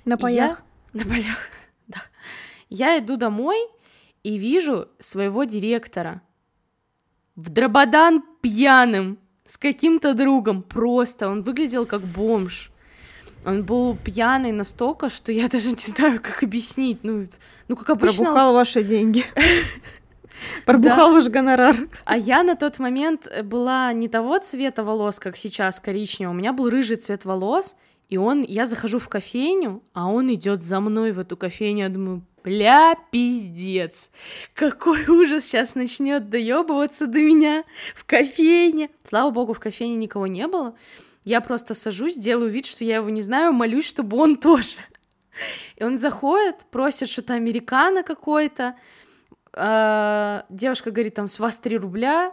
На 0.07 0.16
полях? 0.16 0.62
Я... 0.95 1.01
На 1.01 1.05
полях, 1.05 1.38
да. 1.88 1.99
Я 2.71 2.99
иду 2.99 3.16
домой 3.16 3.59
и 4.23 4.38
вижу 4.38 4.88
своего 4.99 5.45
директора 5.45 6.23
в 7.35 7.51
дрободан 7.51 8.23
пьяным 8.40 9.19
с 9.45 9.59
каким-то 9.59 10.14
другом. 10.14 10.62
Просто 10.62 11.29
он 11.29 11.42
выглядел 11.42 11.87
как 11.87 12.01
бомж. 12.03 12.71
Он 13.45 13.64
был 13.64 13.97
пьяный 13.97 14.53
настолько, 14.53 15.09
что 15.09 15.33
я 15.33 15.49
даже 15.53 15.71
не 15.71 15.92
знаю, 15.92 16.21
как 16.21 16.42
объяснить. 16.42 17.01
Ну, 17.03 17.27
ну 17.69 17.77
как 17.77 17.90
обычно... 17.90 18.25
Пробухал 18.25 18.55
ваши 18.55 18.85
деньги. 18.85 19.25
Пробухал 20.66 21.12
ваш 21.12 21.27
гонорар. 21.29 21.77
А 22.05 22.16
я 22.16 22.45
на 22.45 22.55
тот 22.55 22.79
момент 22.79 23.29
была 23.45 23.92
не 23.92 24.09
того 24.09 24.38
цвета 24.38 24.85
волос, 24.85 25.19
как 25.19 25.37
сейчас, 25.37 25.81
коричневого. 25.81 26.35
У 26.35 26.38
меня 26.38 26.53
был 26.53 26.71
рыжий 26.71 26.97
цвет 26.97 27.25
волос, 27.25 27.75
и 28.09 28.16
он, 28.19 28.42
я 28.42 28.66
захожу 28.66 28.99
в 28.99 29.09
кофейню, 29.09 29.83
а 29.92 30.11
он 30.11 30.33
идет 30.33 30.62
за 30.62 30.81
мной 30.81 31.12
в 31.12 31.19
эту 31.19 31.37
кофейню. 31.37 31.85
Я 31.85 31.88
думаю, 31.88 32.23
бля, 32.45 32.95
пиздец. 33.11 34.11
Какой 34.55 35.07
ужас 35.09 35.45
сейчас 35.45 35.75
начнет 35.75 36.31
доебываться 36.31 37.07
до 37.07 37.19
меня 37.19 37.64
в 37.95 38.05
кофейне. 38.05 38.90
Слава 39.03 39.31
богу, 39.31 39.55
в 39.55 39.61
кофейне 39.61 39.97
никого 39.97 40.29
не 40.29 40.47
было. 40.47 40.77
Я 41.25 41.40
просто 41.40 41.75
сажусь, 41.75 42.16
делаю 42.16 42.51
вид, 42.51 42.66
что 42.66 42.85
я 42.85 42.97
его 42.97 43.11
не 43.11 43.23
знаю, 43.23 43.53
молюсь, 43.53 43.87
чтобы 43.87 44.16
он 44.16 44.37
тоже. 44.37 44.77
И 45.75 45.83
он 45.83 45.99
заходит, 45.99 46.64
просит 46.71 47.11
что-то 47.11 47.35
американо 47.35 48.05
какой-то. 48.05 48.77
Э, 49.53 50.42
девушка 50.49 50.92
говорит, 50.92 51.14
там, 51.14 51.27
с 51.29 51.40
вас 51.40 51.59
3 51.59 51.79
рубля. 51.79 52.33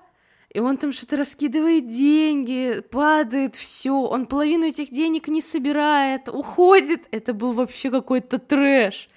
И 0.53 0.59
он 0.59 0.77
там 0.77 0.91
что-то 0.91 1.17
раскидывает 1.17 1.87
деньги, 1.87 2.81
падает, 2.91 3.55
все. 3.55 3.93
Он 3.93 4.27
половину 4.27 4.67
этих 4.67 4.91
денег 4.91 5.27
не 5.27 5.41
собирает, 5.41 6.29
уходит. 6.29 7.07
Это 7.09 7.33
был 7.33 7.53
вообще 7.53 7.89
какой-то 7.89 8.37
трэш. 8.37 9.09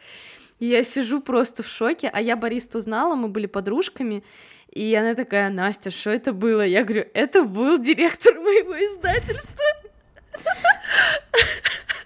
И 0.58 0.66
я 0.66 0.82
сижу 0.82 1.20
просто 1.20 1.62
в 1.62 1.68
шоке, 1.68 2.10
а 2.10 2.22
я 2.22 2.36
Бористу 2.36 2.80
знала, 2.80 3.14
мы 3.14 3.28
были 3.28 3.44
подружками, 3.44 4.24
и 4.70 4.94
она 4.94 5.14
такая, 5.14 5.50
Настя, 5.50 5.90
что 5.90 6.10
это 6.10 6.32
было? 6.32 6.64
Я 6.64 6.82
говорю, 6.82 7.06
это 7.12 7.44
был 7.44 7.78
директор 7.78 8.34
моего 8.40 8.74
издательства. 8.74 9.64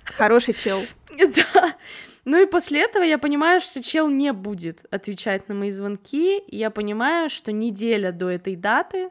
Хороший 0.04 0.54
чел. 0.54 0.82
Да. 1.18 1.76
Ну 2.24 2.42
и 2.42 2.46
после 2.46 2.82
этого 2.82 3.02
я 3.02 3.18
понимаю, 3.18 3.60
что 3.60 3.82
чел 3.82 4.08
не 4.08 4.32
будет 4.32 4.84
отвечать 4.90 5.48
на 5.48 5.54
мои 5.54 5.70
звонки, 5.70 6.38
и 6.38 6.56
я 6.56 6.70
понимаю, 6.70 7.30
что 7.30 7.52
неделя 7.52 8.10
до 8.10 8.28
этой 8.28 8.56
даты... 8.56 9.10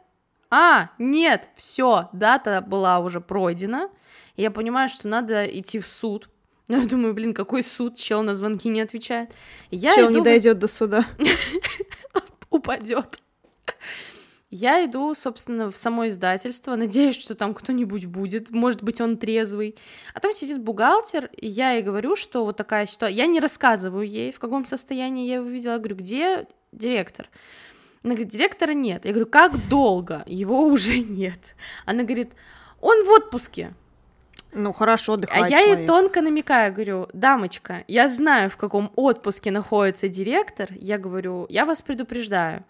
А, 0.49 0.89
нет, 0.97 1.49
все, 1.55 2.09
дата 2.13 2.61
была 2.65 2.99
уже 2.99 3.21
пройдена, 3.21 3.89
я 4.35 4.51
понимаю, 4.51 4.89
что 4.89 5.07
надо 5.07 5.45
идти 5.45 5.79
в 5.79 5.87
суд, 5.87 6.29
ну, 6.69 6.77
я 6.81 6.87
думаю, 6.87 7.13
блин, 7.13 7.33
какой 7.33 7.63
суд, 7.63 7.97
чел 7.97 8.23
на 8.23 8.33
звонки 8.35 8.69
не 8.69 8.79
отвечает. 8.79 9.31
Я 9.71 9.93
чел 9.93 10.09
не 10.09 10.21
дойдет 10.21 10.59
до 10.59 10.67
суда. 10.67 11.05
Упадет. 12.49 13.19
Я 14.51 14.83
иду, 14.83 15.13
собственно, 15.13 15.69
в 15.69 15.77
само 15.77 16.07
издательство, 16.07 16.75
надеюсь, 16.75 17.15
что 17.15 17.35
там 17.35 17.53
кто-нибудь 17.53 18.05
будет, 18.05 18.49
может 18.49 18.81
быть, 18.81 18.99
он 18.99 19.17
трезвый. 19.17 19.75
А 20.15 20.19
там 20.19 20.33
сидит 20.33 20.59
бухгалтер, 20.59 21.29
и 21.37 21.47
я 21.47 21.73
ей 21.73 21.83
говорю, 21.83 22.15
что 22.15 22.45
вот 22.45 22.57
такая 22.57 22.87
ситуация. 22.87 23.15
Я 23.15 23.27
не 23.27 23.39
рассказываю 23.39 24.07
ей, 24.07 24.31
в 24.31 24.39
каком 24.39 24.65
состоянии 24.65 25.27
я 25.27 25.35
его 25.35 25.47
видела. 25.47 25.73
Я 25.73 25.77
говорю, 25.77 25.97
где 25.97 26.47
директор? 26.71 27.29
Она 28.03 28.13
говорит, 28.13 28.29
директора 28.29 28.71
нет. 28.73 29.05
Я 29.05 29.11
говорю, 29.11 29.29
как 29.29 29.67
долго? 29.67 30.23
Его 30.25 30.63
уже 30.65 30.99
нет. 30.99 31.55
Она 31.85 32.03
говорит, 32.03 32.33
он 32.81 33.03
в 33.05 33.09
отпуске. 33.09 33.73
Ну, 34.51 34.73
хорошо, 34.73 35.13
отдыхай, 35.13 35.43
А 35.43 35.47
я 35.47 35.59
ей 35.59 35.85
тонко 35.85 36.21
намекаю, 36.21 36.73
говорю, 36.73 37.07
дамочка, 37.13 37.83
я 37.87 38.07
знаю, 38.07 38.49
в 38.49 38.57
каком 38.57 38.91
отпуске 38.95 39.51
находится 39.51 40.07
директор, 40.07 40.69
я 40.71 40.97
говорю, 40.97 41.45
я 41.49 41.65
вас 41.65 41.83
предупреждаю, 41.83 42.65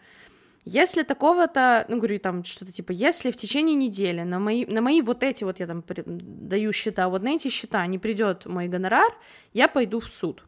если 0.66 1.04
такого-то, 1.04 1.86
ну, 1.88 1.98
говорю, 1.98 2.20
там 2.20 2.44
что-то 2.44 2.72
типа, 2.72 2.92
если 2.92 3.32
в 3.32 3.36
течение 3.36 3.76
недели 3.76 4.24
на 4.24 4.40
мои, 4.40 4.66
на 4.66 4.82
мои 4.82 5.02
вот 5.02 5.24
эти 5.24 5.44
вот, 5.44 5.60
я 5.60 5.68
там 5.68 5.84
даю 5.88 6.74
счета, 6.74 7.08
вот 7.10 7.24
на 7.24 7.30
эти 7.30 7.48
счета 7.50 7.86
не 7.88 7.98
придет 7.98 8.46
мой 8.46 8.68
гонорар, 8.68 9.12
я 9.54 9.68
пойду 9.68 10.00
в 10.00 10.10
суд. 10.10 10.44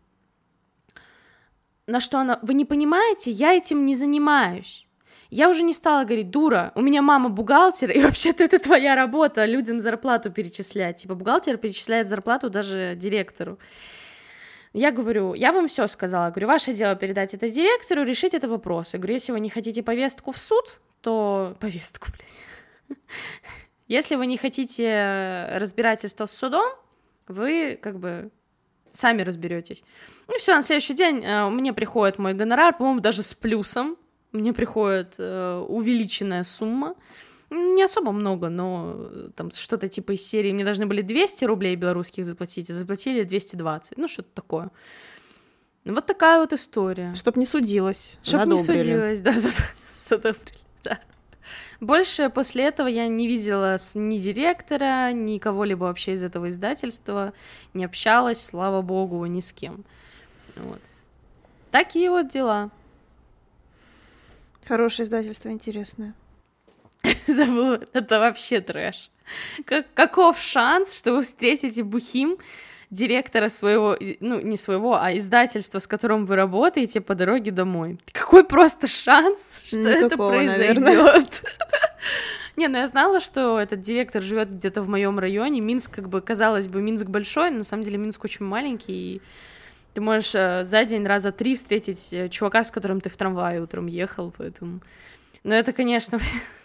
На 1.88 2.00
что 2.00 2.20
она, 2.20 2.40
вы 2.42 2.54
не 2.54 2.66
понимаете, 2.66 3.32
я 3.32 3.54
этим 3.54 3.84
не 3.84 3.96
занимаюсь. 3.96 4.88
Я 5.30 5.50
уже 5.50 5.64
не 5.64 5.74
стала 5.74 6.04
говорить, 6.04 6.30
дура, 6.30 6.74
у 6.76 6.82
меня 6.82 7.02
мама 7.02 7.30
бухгалтер, 7.30 7.90
и 7.92 8.00
вообще-то 8.04 8.44
это 8.44 8.60
твоя 8.60 8.96
работа, 8.96 9.46
людям 9.46 9.80
зарплату 9.80 10.30
перечислять. 10.30 10.98
Типа 10.98 11.16
бухгалтер 11.16 11.58
перечисляет 11.58 12.08
зарплату 12.08 12.50
даже 12.50 12.96
директору. 12.96 13.58
Я 14.74 14.92
говорю, 14.92 15.34
я 15.34 15.52
вам 15.52 15.68
все 15.68 15.88
сказала, 15.88 16.30
говорю, 16.30 16.48
ваше 16.48 16.74
дело 16.74 16.96
передать 16.96 17.34
это 17.34 17.50
директору, 17.50 18.04
решить 18.04 18.34
это 18.34 18.48
вопрос. 18.48 18.94
Я 18.94 19.00
говорю, 19.00 19.16
если 19.16 19.32
вы 19.32 19.40
не 19.40 19.50
хотите 19.50 19.84
повестку 19.84 20.32
в 20.32 20.38
суд, 20.38 20.80
то 21.02 21.56
повестку, 21.60 22.08
блядь. 22.12 22.98
Если 23.88 24.16
вы 24.16 24.28
не 24.28 24.38
хотите 24.38 25.50
разбирательства 25.56 26.26
с 26.26 26.32
судом, 26.32 26.74
вы 27.28 27.78
как 27.82 28.00
бы 28.00 28.32
сами 28.92 29.24
разберетесь. 29.24 29.84
Ну 30.28 30.38
все, 30.38 30.56
на 30.56 30.64
следующий 30.64 30.94
день 30.94 31.24
э, 31.24 31.50
мне 31.50 31.74
приходит 31.74 32.20
мой 32.20 32.34
гонорар, 32.34 32.78
по-моему, 32.78 33.00
даже 33.00 33.24
с 33.24 33.34
плюсом 33.34 33.98
мне 34.32 34.54
приходит 34.54 35.16
э, 35.18 35.66
увеличенная 35.68 36.44
сумма, 36.44 36.96
не 37.50 37.84
особо 37.84 38.12
много, 38.14 38.50
но 38.50 38.96
э, 38.96 39.30
там 39.36 39.52
что-то 39.52 39.90
типа 39.90 40.14
из 40.14 40.26
серии 40.26 40.54
мне 40.54 40.64
должны 40.64 40.86
были 40.86 41.02
200 41.02 41.46
рублей 41.46 41.76
белорусских 41.76 42.26
заплатить, 42.26 42.70
а 42.70 42.74
заплатили 42.74 43.24
220, 43.24 43.98
ну 43.98 44.08
что-то 44.08 44.30
такое. 44.34 44.72
Вот 45.84 46.06
такая 46.06 46.40
вот 46.40 46.54
история. 46.54 47.14
Чтоб 47.16 47.36
не 47.36 47.46
судилась. 47.46 48.20
Чтоб 48.24 48.46
не 48.46 48.60
судилась, 48.60 49.20
да, 49.22 49.34
задобрили, 50.04 50.60
да. 50.84 51.00
Больше 51.80 52.30
после 52.30 52.66
этого 52.66 52.88
я 52.88 53.08
не 53.08 53.28
видела 53.28 53.78
ни 53.96 54.20
директора, 54.20 55.12
ни 55.12 55.38
кого-либо 55.38 55.86
вообще 55.86 56.14
из 56.14 56.24
этого 56.24 56.50
издательства, 56.50 57.34
не 57.74 57.86
общалась, 57.86 58.44
слава 58.44 58.82
богу, 58.82 59.26
ни 59.26 59.40
с 59.40 59.52
кем. 59.52 59.84
Вот. 60.56 60.82
Такие 61.72 62.10
вот 62.10 62.30
дела. 62.30 62.70
Хорошее 64.68 65.06
издательство, 65.06 65.50
интересное. 65.50 66.14
это, 67.04 67.86
это 67.94 68.20
вообще 68.20 68.62
трэш. 68.62 69.10
Как, 69.66 69.94
каков 69.94 70.40
шанс, 70.40 70.98
что 70.98 71.14
вы 71.14 71.24
встретите 71.24 71.84
Бухим, 71.84 72.38
директора 72.92 73.50
своего, 73.50 73.98
ну, 74.20 74.40
не 74.42 74.58
своего, 74.58 74.96
а 75.02 75.18
издательства, 75.18 75.80
с 75.80 75.88
которым 75.88 76.26
вы 76.26 76.36
работаете 76.36 77.02
по 77.02 77.16
дороге 77.16 77.52
домой? 77.52 78.00
Какой 78.12 78.44
просто 78.44 78.88
шанс, 78.88 79.66
что 79.68 79.80
Никакого, 79.80 80.34
это 80.34 80.48
произойдет? 80.56 81.44
Не, 82.58 82.68
ну 82.68 82.78
я 82.78 82.88
знала, 82.88 83.22
что 83.22 83.60
этот 83.60 83.80
директор 83.80 84.22
живет 84.22 84.52
где-то 84.52 84.82
в 84.82 84.90
моем 84.90 85.18
районе. 85.20 85.62
Минск, 85.62 85.96
как 85.96 86.10
бы, 86.10 86.20
казалось 86.22 86.68
бы, 86.68 86.82
Минск 86.82 87.06
большой, 87.08 87.50
но 87.50 87.60
на 87.60 87.64
самом 87.64 87.84
деле 87.84 87.98
Минск 87.98 88.24
очень 88.24 88.46
маленький, 88.46 89.16
и 89.16 89.22
Ты 89.94 90.02
можешь 90.02 90.36
э, 90.36 90.64
за 90.66 90.84
день 90.84 91.06
раза 91.06 91.32
три 91.32 91.56
встретить 91.56 92.12
э, 92.12 92.28
чувака, 92.30 92.64
с 92.64 92.72
которым 92.72 93.00
ты 93.00 93.10
в 93.10 93.16
трамвае 93.16 93.62
утром 93.62 93.88
ехал, 93.88 94.34
поэтому... 94.38 94.82
Но 95.44 95.56
это, 95.56 95.74
конечно, 95.74 96.20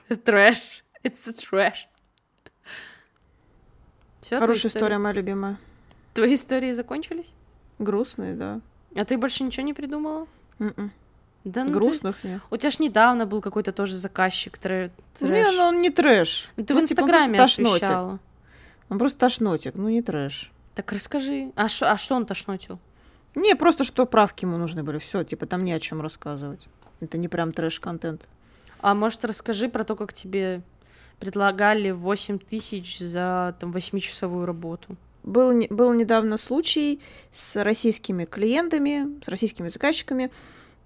трэш. 0.24 0.84
It's 1.04 1.28
a 1.28 1.32
trash. 1.32 1.86
Всё, 4.20 4.40
Хорошая 4.40 4.72
история, 4.72 4.98
моя 4.98 5.14
любимая. 5.14 5.56
Твои 6.16 6.34
истории 6.34 6.72
закончились? 6.72 7.32
Грустные, 7.78 8.34
да. 8.34 8.60
А 8.96 9.04
ты 9.04 9.18
больше 9.18 9.44
ничего 9.44 9.66
не 9.66 9.74
придумала? 9.74 10.26
Mm-mm. 10.58 10.72
М-м. 10.76 10.92
Да, 11.44 11.64
ну 11.64 11.72
Грустных 11.72 12.16
ты... 12.22 12.28
нет. 12.28 12.40
У 12.50 12.56
тебя 12.56 12.70
ж 12.70 12.78
недавно 12.78 13.26
был 13.26 13.42
какой-то 13.42 13.70
тоже 13.70 13.96
заказчик 13.96 14.56
трэ... 14.56 14.90
трэш. 15.18 15.30
Не, 15.30 15.56
ну 15.56 15.64
он 15.64 15.82
не 15.82 15.90
трэш. 15.90 16.48
Ну, 16.56 16.64
ты 16.64 16.72
ну, 16.72 16.80
в 16.80 16.88
типа, 16.88 17.00
Инстаграме 17.02 17.32
типа, 17.34 17.44
освещала. 17.44 18.18
Он 18.88 18.98
просто 18.98 19.20
тошнотик, 19.20 19.74
ну 19.74 19.90
не 19.90 20.00
трэш. 20.00 20.50
Так 20.74 20.90
расскажи. 20.92 21.52
А, 21.54 21.68
шо, 21.68 21.86
а 21.86 21.98
что 21.98 22.14
он 22.14 22.24
тошнотил? 22.24 22.78
Не, 23.34 23.54
просто 23.54 23.84
что 23.84 24.06
правки 24.06 24.46
ему 24.46 24.56
нужны 24.56 24.82
были. 24.82 24.98
Все, 24.98 25.22
типа 25.22 25.44
там 25.44 25.60
не 25.60 25.72
о 25.72 25.80
чем 25.80 26.00
рассказывать. 26.00 26.66
Это 27.00 27.18
не 27.18 27.28
прям 27.28 27.52
трэш-контент. 27.52 28.26
А 28.80 28.94
может, 28.94 29.22
расскажи 29.26 29.68
про 29.68 29.84
то, 29.84 29.94
как 29.96 30.14
тебе 30.14 30.62
предлагали 31.20 31.90
8 31.90 32.38
тысяч 32.38 32.98
за 32.98 33.54
там 33.60 33.70
8-часовую 33.70 34.46
работу? 34.46 34.96
Был, 35.26 35.52
был 35.70 35.92
недавно 35.92 36.38
случай 36.38 37.00
с 37.32 37.62
российскими 37.62 38.24
клиентами, 38.24 39.20
с 39.22 39.28
российскими 39.28 39.66
заказчиками. 39.66 40.30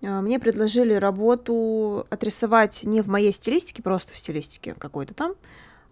А, 0.03 0.22
мне 0.22 0.40
предложили 0.40 0.94
работу 0.94 2.07
отрисовать 2.09 2.85
не 2.85 3.03
в 3.03 3.09
моей 3.09 3.33
стилистике, 3.33 3.83
просто 3.83 4.14
в 4.14 4.18
стилистике 4.18 4.74
какой-то 4.74 5.12
там, 5.12 5.35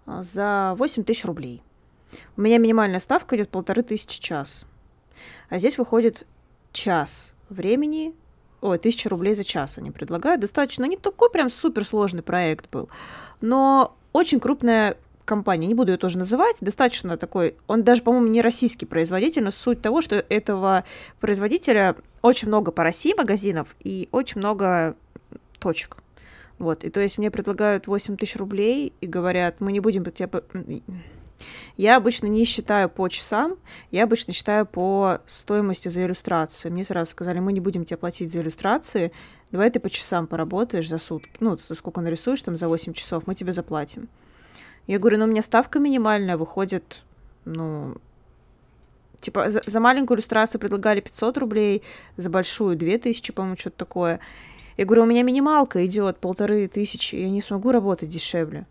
а, 0.07 0.23
за 0.23 0.75
8 0.79 1.05
тысяч 1.05 1.27
рублей. 1.27 1.63
У 2.39 2.41
меня 2.41 2.57
минимальная 2.57 3.01
ставка 3.01 3.37
идет 3.37 3.51
полторы 3.51 3.83
тысячи 3.83 4.19
час. 4.19 4.65
А 5.51 5.59
здесь 5.59 5.77
выходит 5.77 6.27
час 6.73 7.35
времени, 7.51 8.15
ой, 8.63 8.79
тысяча 8.79 9.11
рублей 9.11 9.35
за 9.35 9.45
час 9.45 9.77
они 9.77 9.91
предлагают. 9.91 10.41
Достаточно, 10.41 10.87
не 10.87 10.97
такой 10.97 11.31
прям 11.31 11.51
суперсложный 11.51 12.23
проект 12.23 12.71
был, 12.71 12.89
но 13.43 13.95
очень 14.15 14.41
крупная 14.41 14.97
компания, 15.29 15.67
не 15.67 15.75
буду 15.75 15.93
ее 15.93 15.99
тоже 15.99 16.19
называть, 16.19 16.57
достаточно 16.61 17.17
такой, 17.17 17.55
он 17.69 17.85
даже, 17.85 18.03
по-моему, 18.03 18.27
не 18.29 18.43
российский 18.43 18.87
производитель, 18.87 19.45
но 19.45 19.51
суть 19.51 19.83
того, 19.83 20.01
что 20.01 20.17
этого 20.17 20.85
производителя 21.21 21.95
очень 22.23 22.49
много 22.49 22.73
по 22.73 22.83
России 22.83 23.15
магазинов 23.17 23.77
и 23.79 24.09
очень 24.11 24.39
много 24.39 24.97
точек. 25.61 25.99
Вот, 26.59 26.83
и 26.83 26.91
то 26.91 27.01
есть 27.01 27.19
мне 27.19 27.31
предлагают 27.31 27.87
8 27.87 28.17
тысяч 28.17 28.37
рублей 28.37 28.93
и 29.01 29.07
говорят, 29.07 29.61
мы 29.61 29.71
не 29.71 29.81
будем 29.81 30.05
тебя... 30.05 30.29
Я 31.77 31.97
обычно 31.97 32.27
не 32.27 32.45
считаю 32.45 32.89
по 32.89 33.09
часам, 33.09 33.57
я 33.93 34.03
обычно 34.03 34.33
считаю 34.33 34.67
по 34.67 35.21
стоимости 35.27 35.87
за 35.87 36.05
иллюстрацию. 36.05 36.73
Мне 36.73 36.83
сразу 36.83 37.13
сказали, 37.13 37.39
мы 37.39 37.53
не 37.53 37.61
будем 37.61 37.85
тебе 37.85 37.97
платить 37.97 38.33
за 38.33 38.41
иллюстрации, 38.41 39.13
давай 39.53 39.71
ты 39.71 39.79
по 39.79 39.89
часам 39.89 40.27
поработаешь 40.27 40.89
за 40.89 40.99
сутки, 40.99 41.31
ну, 41.39 41.57
за 41.57 41.75
сколько 41.77 42.01
нарисуешь, 42.01 42.43
там, 42.43 42.57
за 42.57 42.67
8 42.67 42.93
часов, 42.93 43.29
мы 43.29 43.37
тебе 43.37 43.53
заплатим. 43.53 44.09
Я 44.89 44.99
говорю, 44.99 45.19
ну, 45.19 45.27
у 45.27 45.29
меня 45.29 45.43
ставка 45.43 45.79
минимальная 45.79 46.39
выходит, 46.39 47.03
ну, 47.45 47.95
типа, 49.21 49.51
за, 49.51 49.63
за 49.65 49.81
маленькую 49.81 50.17
иллюстрацию 50.17 50.59
предлагали 50.59 51.01
500 51.01 51.37
рублей, 51.37 51.83
за 52.17 52.31
большую 52.31 52.75
2000, 52.75 53.33
по-моему, 53.33 53.59
что-то 53.59 53.77
такое. 53.77 54.19
Я 54.79 54.87
говорю, 54.87 55.03
у 55.03 55.07
меня 55.07 55.23
минималка 55.23 55.85
идет 55.85 56.17
полторы 56.17 56.69
тысячи, 56.69 57.17
я 57.17 57.29
не 57.29 57.43
смогу 57.43 57.71
работать 57.71 58.09
дешевле. 58.09 58.67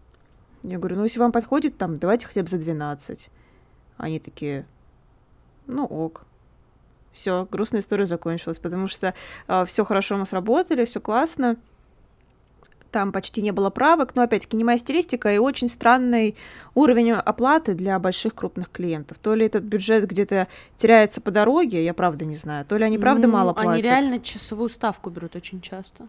Я 0.63 0.79
говорю, 0.79 0.95
ну, 0.95 1.03
если 1.03 1.19
вам 1.19 1.31
подходит, 1.31 1.77
там, 1.77 1.99
давайте 1.99 2.25
хотя 2.25 2.41
бы 2.41 2.47
за 2.47 2.57
12. 2.57 3.29
Они 3.97 4.19
такие, 4.19 4.65
ну, 5.67 5.85
ок. 5.85 6.25
Все, 7.13 7.47
грустная 7.51 7.81
история 7.81 8.07
закончилась, 8.07 8.57
потому 8.57 8.87
что 8.87 9.07
э, 9.07 9.13
а, 9.47 9.65
все 9.65 9.85
хорошо 9.85 10.17
мы 10.17 10.25
сработали, 10.25 10.85
все 10.85 10.99
классно 10.99 11.57
там 12.97 13.11
почти 13.11 13.43
не 13.43 13.51
было 13.51 13.69
правок, 13.69 14.15
но 14.15 14.23
опять-таки 14.23 14.57
не 14.57 14.63
моя 14.63 14.79
стилистика 14.79 15.31
и 15.31 15.37
очень 15.37 15.69
странный 15.69 16.35
уровень 16.73 17.11
оплаты 17.11 17.75
для 17.75 17.99
больших 17.99 18.33
крупных 18.33 18.71
клиентов. 18.71 19.19
То 19.19 19.35
ли 19.35 19.45
этот 19.45 19.63
бюджет 19.63 20.07
где-то 20.07 20.47
теряется 20.77 21.21
по 21.21 21.29
дороге, 21.29 21.85
я 21.85 21.93
правда 21.93 22.25
не 22.25 22.33
знаю, 22.33 22.65
то 22.65 22.75
ли 22.75 22.83
они 22.83 22.97
правда 22.97 23.27
ну, 23.27 23.33
мало 23.33 23.53
платят. 23.53 23.71
Они 23.73 23.81
реально 23.83 24.19
часовую 24.19 24.69
ставку 24.69 25.11
берут 25.11 25.35
очень 25.35 25.61
часто. 25.61 26.07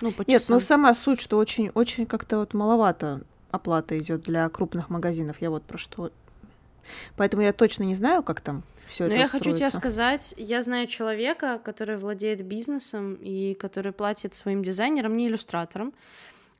Ну, 0.00 0.12
по 0.12 0.24
Нет, 0.26 0.42
ну 0.48 0.60
сама 0.60 0.94
суть, 0.94 1.20
что 1.20 1.36
очень, 1.36 1.70
очень 1.74 2.06
как-то 2.06 2.38
вот 2.38 2.54
маловато 2.54 3.20
оплата 3.50 3.98
идет 3.98 4.22
для 4.22 4.48
крупных 4.48 4.88
магазинов. 4.88 5.36
Я 5.40 5.50
вот 5.50 5.62
про 5.64 5.76
что. 5.76 6.10
Поэтому 7.16 7.42
я 7.42 7.52
точно 7.52 7.82
не 7.82 7.94
знаю, 7.94 8.22
как 8.22 8.40
там 8.40 8.62
все 8.88 9.04
это. 9.04 9.14
Но 9.14 9.20
я 9.20 9.28
хочу 9.28 9.52
тебе 9.52 9.70
сказать, 9.70 10.34
я 10.38 10.62
знаю 10.62 10.86
человека, 10.86 11.60
который 11.62 11.98
владеет 11.98 12.42
бизнесом 12.42 13.18
и 13.20 13.52
который 13.52 13.92
платит 13.92 14.34
своим 14.34 14.62
дизайнерам, 14.62 15.18
не 15.18 15.28
иллюстраторам, 15.28 15.92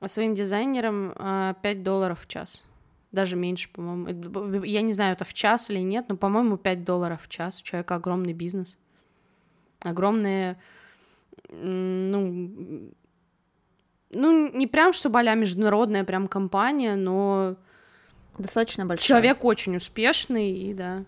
своим 0.08 0.34
дизайнерам 0.34 1.10
5 1.10 1.16
а, 1.18 1.74
долларов 1.76 2.20
в 2.22 2.26
час. 2.26 2.64
Даже 3.12 3.36
меньше, 3.36 3.68
по-моему. 3.72 4.62
Я 4.64 4.82
не 4.82 4.92
знаю, 4.92 5.14
это 5.14 5.24
в 5.24 5.34
час 5.34 5.70
или 5.70 5.80
нет, 5.80 6.06
но, 6.08 6.16
по-моему, 6.16 6.56
5 6.56 6.84
долларов 6.84 7.22
в 7.22 7.28
час. 7.28 7.60
У 7.60 7.64
человека 7.64 7.96
огромный 7.96 8.32
бизнес. 8.32 8.78
Огромные, 9.82 10.58
ну, 11.50 12.92
ну, 14.10 14.50
не 14.52 14.66
прям, 14.66 14.92
чтобы 14.92 15.20
а 15.20 15.34
международная 15.34 16.04
прям 16.04 16.28
компания, 16.28 16.96
но... 16.96 17.56
Достаточно 18.38 18.86
большая. 18.86 19.06
Человек 19.06 19.44
очень 19.44 19.76
успешный, 19.76 20.52
и 20.52 20.74
да. 20.74 21.04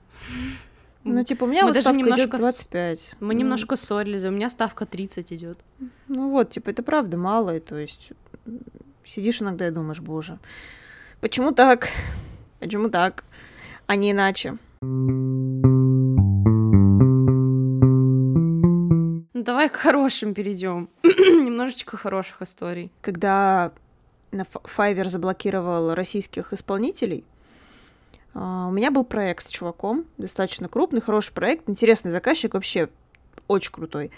Ну, 1.04 1.24
типа, 1.24 1.44
у 1.44 1.46
меня 1.46 1.66
мы 1.66 1.72
даже 1.72 1.92
немножко 1.92 2.38
25. 2.38 3.14
Мы 3.20 3.34
ну. 3.34 3.40
немножко 3.40 3.76
ссорились, 3.76 4.24
у 4.24 4.30
меня 4.30 4.50
ставка 4.50 4.86
30 4.86 5.32
идет. 5.32 5.58
Ну 6.08 6.30
вот, 6.30 6.50
типа, 6.50 6.70
это 6.70 6.82
правда 6.82 7.16
мало, 7.16 7.56
и 7.56 7.60
то 7.60 7.76
есть 7.76 8.12
сидишь 9.04 9.42
иногда 9.42 9.68
и 9.68 9.70
думаешь, 9.70 10.00
боже, 10.00 10.38
почему 11.20 11.52
так? 11.52 11.88
Почему 12.60 12.88
так, 12.88 13.24
а 13.86 13.96
не 13.96 14.12
иначе? 14.12 14.56
Ну, 19.34 19.42
давай 19.42 19.68
к 19.68 19.76
хорошим 19.76 20.34
перейдем. 20.34 20.88
Немножечко 21.02 21.96
хороших 21.96 22.42
историй. 22.42 22.92
Когда 23.00 23.72
на 24.30 24.42
Fiverr 24.42 25.08
заблокировал 25.08 25.94
российских 25.94 26.52
исполнителей, 26.52 27.24
а, 28.34 28.68
у 28.68 28.70
меня 28.70 28.90
был 28.90 29.04
проект 29.04 29.44
с 29.44 29.48
чуваком, 29.48 30.04
достаточно 30.18 30.68
крупный, 30.68 31.00
хороший 31.00 31.34
проект, 31.34 31.68
интересный 31.68 32.10
заказчик, 32.10 32.54
вообще 32.54 32.88
очень 33.48 33.72
крутой. 33.72 34.10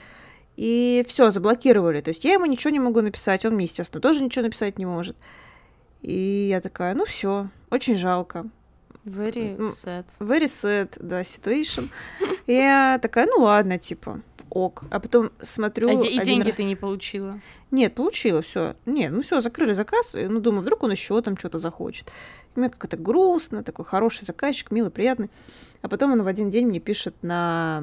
И 0.56 1.04
все, 1.08 1.30
заблокировали. 1.30 2.00
То 2.00 2.10
есть 2.10 2.24
я 2.24 2.34
ему 2.34 2.46
ничего 2.46 2.70
не 2.70 2.78
могу 2.78 3.00
написать, 3.00 3.44
он 3.44 3.54
мне, 3.54 3.64
естественно, 3.64 4.00
тоже 4.00 4.22
ничего 4.22 4.44
написать 4.44 4.78
не 4.78 4.86
может. 4.86 5.16
И 6.02 6.48
я 6.50 6.60
такая, 6.60 6.94
ну 6.94 7.04
все, 7.06 7.48
очень 7.70 7.96
жалко. 7.96 8.46
Very 9.04 9.58
sad. 9.58 10.04
Very 10.18 10.44
sad, 10.44 10.90
да, 11.00 11.22
situation. 11.22 11.88
И 12.46 12.52
я 12.52 12.98
такая, 13.02 13.26
ну 13.26 13.42
ладно, 13.42 13.78
типа, 13.78 14.20
ок. 14.48 14.84
А 14.90 15.00
потом 15.00 15.30
смотрю... 15.42 15.88
А 15.88 15.92
и 15.92 16.18
деньги 16.20 16.48
раз... 16.48 16.56
ты 16.56 16.64
не 16.64 16.76
получила? 16.76 17.40
Нет, 17.70 17.94
получила, 17.94 18.40
все. 18.40 18.76
Нет, 18.86 19.12
ну 19.12 19.22
все, 19.22 19.40
закрыли 19.40 19.72
заказ. 19.72 20.14
Ну, 20.14 20.40
думаю, 20.40 20.62
вдруг 20.62 20.82
он 20.84 20.92
еще 20.92 21.20
там 21.20 21.36
что-то 21.36 21.58
захочет. 21.58 22.10
И 22.54 22.60
мне 22.60 22.70
как-то 22.70 22.96
грустно, 22.96 23.62
такой 23.62 23.84
хороший 23.84 24.24
заказчик, 24.24 24.70
милый, 24.70 24.90
приятный. 24.90 25.30
А 25.82 25.88
потом 25.88 26.12
он 26.12 26.22
в 26.22 26.26
один 26.26 26.48
день 26.48 26.66
мне 26.66 26.80
пишет 26.80 27.14
на 27.22 27.82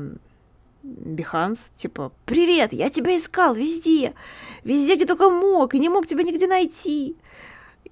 Биханс, 0.84 1.70
типа, 1.76 2.12
«Привет, 2.26 2.74
я 2.74 2.90
тебя 2.90 3.18
искал 3.18 3.54
везде, 3.54 4.14
везде, 4.64 4.96
где 4.96 5.06
только 5.06 5.30
мог, 5.30 5.76
и 5.76 5.80
не 5.80 5.90
мог 5.90 6.08
тебя 6.08 6.24
нигде 6.24 6.48
найти. 6.48 7.16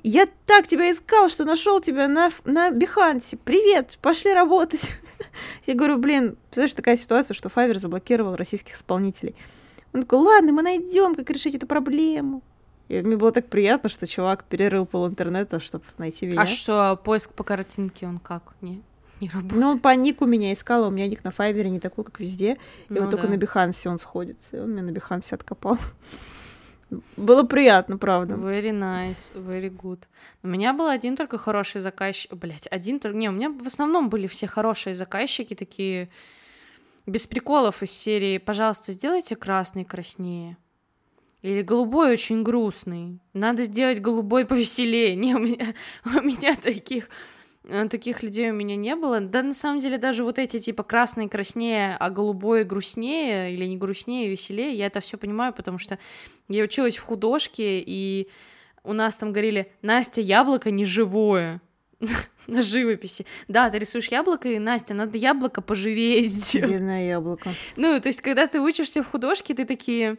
Я 0.01 0.27
так 0.45 0.67
тебя 0.67 0.91
искал, 0.91 1.29
что 1.29 1.45
нашел 1.45 1.81
тебя 1.81 2.07
на, 2.07 2.31
на 2.45 2.71
Бихансе. 2.71 3.37
Привет, 3.37 3.97
пошли 4.01 4.33
работать». 4.33 4.99
Я 5.65 5.75
говорю, 5.75 5.97
блин, 5.97 6.37
представляешь, 6.49 6.73
такая 6.73 6.97
ситуация, 6.97 7.35
что 7.35 7.49
Файвер 7.49 7.77
заблокировал 7.77 8.35
российских 8.35 8.75
исполнителей. 8.75 9.35
Он 9.93 10.01
такой, 10.01 10.19
ладно, 10.19 10.51
мы 10.51 10.61
найдем, 10.61 11.15
как 11.15 11.29
решить 11.29 11.55
эту 11.55 11.67
проблему. 11.67 12.41
И 12.87 13.01
мне 13.01 13.17
было 13.17 13.31
так 13.31 13.47
приятно, 13.47 13.89
что 13.89 14.07
чувак 14.07 14.43
перерыл 14.45 14.85
пол 14.85 15.07
интернета, 15.07 15.59
чтобы 15.59 15.83
найти 15.97 16.25
меня. 16.25 16.41
А 16.41 16.47
что, 16.47 16.99
поиск 17.03 17.31
по 17.33 17.43
картинке 17.43 18.07
он 18.07 18.17
как? 18.17 18.55
Не? 18.61 18.81
Не 19.21 19.29
работает. 19.29 19.61
Ну, 19.61 19.69
он 19.69 19.79
по 19.79 19.93
нику 19.95 20.25
меня 20.25 20.53
искал, 20.53 20.83
а 20.83 20.87
у 20.87 20.91
меня 20.91 21.07
ник 21.07 21.23
на 21.23 21.31
Файвере 21.31 21.69
не 21.69 21.79
такой, 21.79 22.03
как 22.03 22.19
везде. 22.19 22.53
И 22.53 22.57
ну, 22.89 23.01
вот 23.01 23.09
да. 23.09 23.17
только 23.17 23.27
на 23.27 23.37
Бихансе 23.37 23.89
он 23.89 23.99
сходится. 23.99 24.57
И 24.57 24.59
он 24.59 24.71
меня 24.71 24.83
на 24.83 24.91
Бихансе 24.91 25.35
откопал. 25.35 25.77
Было 27.17 27.43
приятно, 27.43 27.97
правда. 27.97 28.35
Very 28.35 28.71
nice, 28.71 29.35
very 29.35 29.69
good. 29.69 30.01
У 30.41 30.47
меня 30.47 30.73
был 30.73 30.87
один 30.87 31.15
только 31.15 31.37
хороший 31.37 31.81
заказчик. 31.81 32.33
Блять, 32.33 32.67
один 32.71 32.99
только... 32.99 33.17
Не, 33.17 33.29
у 33.29 33.31
меня 33.31 33.49
в 33.49 33.67
основном 33.67 34.09
были 34.09 34.27
все 34.27 34.47
хорошие 34.47 34.95
заказчики, 34.95 35.53
такие 35.53 36.09
без 37.05 37.27
приколов 37.27 37.83
из 37.83 37.91
серии 37.91 38.37
«Пожалуйста, 38.37 38.91
сделайте 38.91 39.35
красный 39.35 39.85
краснее». 39.85 40.57
Или 41.41 41.61
голубой 41.61 42.11
очень 42.11 42.43
грустный. 42.43 43.19
Надо 43.33 43.63
сделать 43.63 44.01
голубой 44.01 44.45
повеселее. 44.45 45.15
Не, 45.15 45.35
у 45.35 45.39
меня, 45.39 45.73
у 46.05 46.21
меня 46.21 46.55
таких 46.55 47.07
таких 47.89 48.23
людей 48.23 48.51
у 48.51 48.53
меня 48.53 48.75
не 48.75 48.95
было. 48.95 49.19
Да, 49.19 49.43
на 49.43 49.53
самом 49.53 49.79
деле, 49.79 49.97
даже 49.97 50.23
вот 50.23 50.39
эти 50.39 50.59
типа 50.59 50.83
красный 50.83 51.29
краснее, 51.29 51.95
а 51.99 52.09
голубой 52.09 52.63
грустнее, 52.63 53.53
или 53.53 53.65
не 53.65 53.77
грустнее, 53.77 54.29
веселее, 54.29 54.73
я 54.73 54.87
это 54.87 54.99
все 55.01 55.17
понимаю, 55.17 55.53
потому 55.53 55.77
что 55.77 55.99
я 56.47 56.63
училась 56.63 56.97
в 56.97 57.03
художке, 57.03 57.79
и 57.79 58.29
у 58.83 58.93
нас 58.93 59.17
там 59.17 59.31
говорили, 59.31 59.71
Настя, 59.81 60.21
яблоко 60.21 60.71
не 60.71 60.85
живое 60.85 61.61
на 62.47 62.61
живописи. 62.61 63.25
Да, 63.47 63.69
ты 63.69 63.79
рисуешь 63.79 64.07
яблоко, 64.07 64.49
и 64.49 64.59
Настя, 64.59 64.93
надо 64.93 65.17
яблоко 65.17 65.61
поживее 65.61 66.25
сделать. 66.25 66.71
Бедное 66.71 67.07
яблоко. 67.07 67.49
Ну, 67.75 67.99
то 67.99 68.07
есть, 68.07 68.21
когда 68.21 68.47
ты 68.47 68.59
учишься 68.59 69.03
в 69.03 69.09
художке, 69.09 69.53
ты 69.53 69.65
такие 69.65 70.17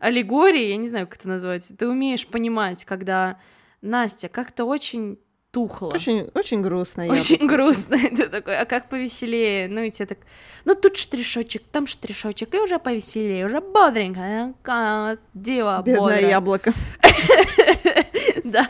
аллегории, 0.00 0.68
я 0.68 0.76
не 0.76 0.88
знаю, 0.88 1.06
как 1.06 1.18
это 1.18 1.28
назвать, 1.28 1.72
ты 1.78 1.88
умеешь 1.88 2.26
понимать, 2.26 2.84
когда 2.84 3.38
Настя 3.80 4.28
как-то 4.28 4.64
очень 4.64 5.18
тухло. 5.54 5.92
Очень, 5.94 6.30
очень 6.34 6.60
грустно. 6.60 7.06
Очень 7.06 7.46
грустно. 7.46 7.96
Ты 8.16 8.28
такой, 8.28 8.58
а 8.58 8.64
как 8.64 8.88
повеселее? 8.88 9.68
Ну 9.68 9.82
и 9.82 9.90
тебе 9.90 10.06
так, 10.06 10.18
ну 10.64 10.74
тут 10.74 10.96
штришочек, 10.96 11.62
там 11.70 11.86
штришочек, 11.86 12.52
и 12.54 12.58
уже 12.58 12.78
повеселее, 12.80 13.46
уже 13.46 13.60
бодренько, 13.60 15.16
дева 15.32 15.82
Бедное 15.86 16.00
бодрое. 16.00 16.28
яблоко. 16.28 16.72
Да. 18.44 18.68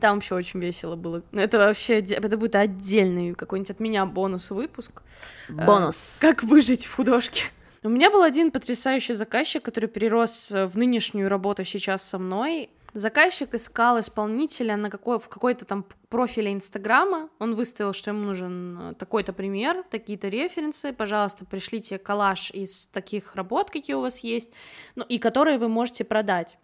Там 0.00 0.16
вообще 0.16 0.34
очень 0.34 0.60
весело 0.60 0.96
было. 0.96 1.22
Ну, 1.32 1.40
Это 1.40 1.58
вообще, 1.58 1.98
это 2.00 2.36
будет 2.36 2.54
отдельный 2.54 3.34
какой-нибудь 3.34 3.70
от 3.70 3.80
меня 3.80 4.06
бонус 4.06 4.50
выпуск. 4.50 5.02
Э, 5.48 5.66
Бонус. 5.66 6.16
Как 6.20 6.42
выжить 6.42 6.86
в 6.86 6.94
художке. 6.94 7.44
У 7.82 7.88
меня 7.88 8.10
был 8.10 8.22
один 8.22 8.50
потрясающий 8.50 9.14
заказчик, 9.14 9.62
который 9.62 9.88
перерос 9.88 10.52
в 10.52 10.78
нынешнюю 10.78 11.28
работу 11.28 11.64
сейчас 11.64 12.02
со 12.02 12.18
мной. 12.18 12.70
Заказчик 12.94 13.54
искал 13.54 14.00
исполнителя 14.00 14.76
на 14.76 14.88
какой, 14.88 15.18
в 15.18 15.28
какой-то 15.28 15.64
там 15.66 15.84
профиле 16.08 16.52
Инстаграма. 16.52 17.28
Он 17.38 17.54
выставил, 17.54 17.92
что 17.92 18.10
ему 18.10 18.20
нужен 18.20 18.78
э, 18.80 18.94
такой-то 18.94 19.34
пример, 19.34 19.84
такие-то 19.90 20.28
референсы. 20.28 20.94
Пожалуйста, 20.94 21.44
пришлите 21.44 21.98
коллаж 21.98 22.50
из 22.50 22.86
таких 22.86 23.36
работ, 23.36 23.70
какие 23.70 23.94
у 23.94 24.00
вас 24.00 24.20
есть, 24.20 24.50
ну, 24.94 25.04
и 25.04 25.18
которые 25.18 25.58
вы 25.58 25.68
можете 25.68 26.04
продать. 26.04 26.56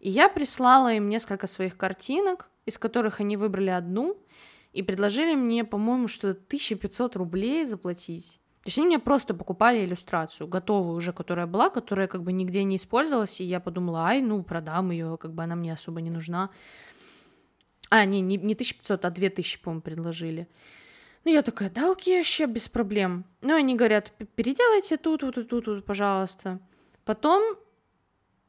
И 0.00 0.08
я 0.08 0.30
прислала 0.30 0.94
им 0.94 1.10
несколько 1.10 1.46
своих 1.46 1.76
картинок, 1.76 2.48
из 2.64 2.78
которых 2.78 3.20
они 3.20 3.36
выбрали 3.36 3.70
одну, 3.70 4.16
и 4.72 4.82
предложили 4.82 5.34
мне, 5.34 5.64
по-моему, 5.64 6.08
что-то 6.08 6.38
1500 6.38 7.16
рублей 7.16 7.66
заплатить. 7.66 8.39
То 8.62 8.68
есть 8.68 8.78
они 8.78 8.86
мне 8.88 8.98
просто 8.98 9.32
покупали 9.32 9.84
иллюстрацию, 9.84 10.46
готовую 10.46 10.96
уже, 10.96 11.12
которая 11.14 11.46
была, 11.46 11.70
которая 11.70 12.08
как 12.08 12.22
бы 12.22 12.32
нигде 12.32 12.62
не 12.64 12.76
использовалась, 12.76 13.40
и 13.40 13.44
я 13.44 13.58
подумала, 13.58 14.00
ай, 14.06 14.20
ну, 14.20 14.42
продам 14.42 14.90
ее, 14.90 15.16
как 15.18 15.32
бы 15.32 15.42
она 15.42 15.56
мне 15.56 15.72
особо 15.72 16.00
не 16.02 16.10
нужна. 16.10 16.50
А, 17.88 18.04
не, 18.04 18.20
не, 18.20 18.36
не 18.36 18.52
1500, 18.52 19.04
а 19.04 19.10
2000, 19.10 19.60
по-моему, 19.60 19.80
предложили. 19.80 20.46
Ну, 21.24 21.32
я 21.32 21.42
такая, 21.42 21.70
да, 21.70 21.90
окей, 21.90 22.18
вообще 22.18 22.46
без 22.46 22.68
проблем. 22.68 23.24
Ну, 23.40 23.54
они 23.54 23.74
говорят, 23.76 24.12
«П- 24.12 24.26
переделайте 24.26 24.96
тут, 24.98 25.20
тут, 25.20 25.48
тут, 25.48 25.64
тут, 25.64 25.84
пожалуйста. 25.84 26.60
Потом 27.04 27.42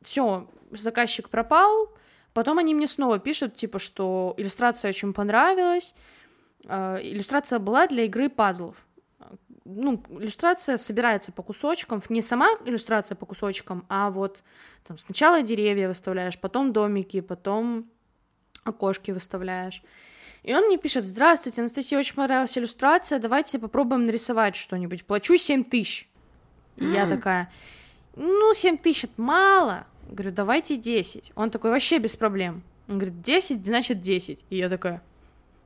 все, 0.02 0.50
заказчик 0.71 1.30
пропал. 1.30 1.89
Потом 2.34 2.60
они 2.60 2.74
мне 2.76 2.88
снова 2.88 3.19
пишут, 3.19 3.56
типа, 3.56 3.80
что 3.80 4.34
иллюстрация 4.38 4.89
очень 4.89 5.13
понравилась. 5.13 5.95
Э, 6.65 6.97
Иллюстрация 7.02 7.60
была 7.60 7.88
для 7.88 8.04
игры 8.04 8.30
пазлов. 8.30 8.76
Ну, 9.63 10.04
иллюстрация 10.10 10.78
собирается 10.78 11.32
по 11.32 11.43
кусочкам, 11.43 12.02
не 12.10 12.21
сама 12.21 12.50
иллюстрация 12.65 13.15
по 13.15 13.28
кусочкам, 13.28 13.86
а 13.89 14.10
вот 14.10 14.43
там 14.88 14.97
сначала 14.97 15.43
деревья 15.43 15.88
выставляешь, 15.88 16.39
потом 16.39 16.74
домики, 16.74 17.21
потом 17.21 17.88
окошки 18.63 19.12
выставляешь. 19.12 19.84
И 20.43 20.56
он 20.56 20.65
мне 20.65 20.78
пишет, 20.78 21.04
здравствуйте, 21.04 21.62
Анастасия, 21.62 22.00
очень 22.00 22.15
понравилась 22.15 22.58
иллюстрация, 22.58 23.19
давайте 23.19 23.60
попробуем 23.60 24.08
нарисовать 24.08 24.56
что-нибудь. 24.56 25.06
Плачу 25.06 25.38
7 25.38 25.63
тысяч. 25.63 26.10
И 26.78 26.86
я 26.86 27.08
такая, 27.08 27.52
ну, 28.15 28.54
7 28.54 28.78
тысяч 28.78 29.04
это 29.04 29.21
мало. 29.21 29.86
Говорю, 30.10 30.32
давайте 30.32 30.78
10. 30.78 31.34
Он 31.36 31.52
такой, 31.52 31.69
вообще 31.69 32.00
без 32.00 32.15
проблем. 32.15 32.63
Он 32.88 32.97
говорит, 32.97 33.21
10, 33.21 33.63
значит 33.63 34.02
10. 34.02 34.45
И 34.50 34.58
я 34.58 34.67
такая, 34.69 35.04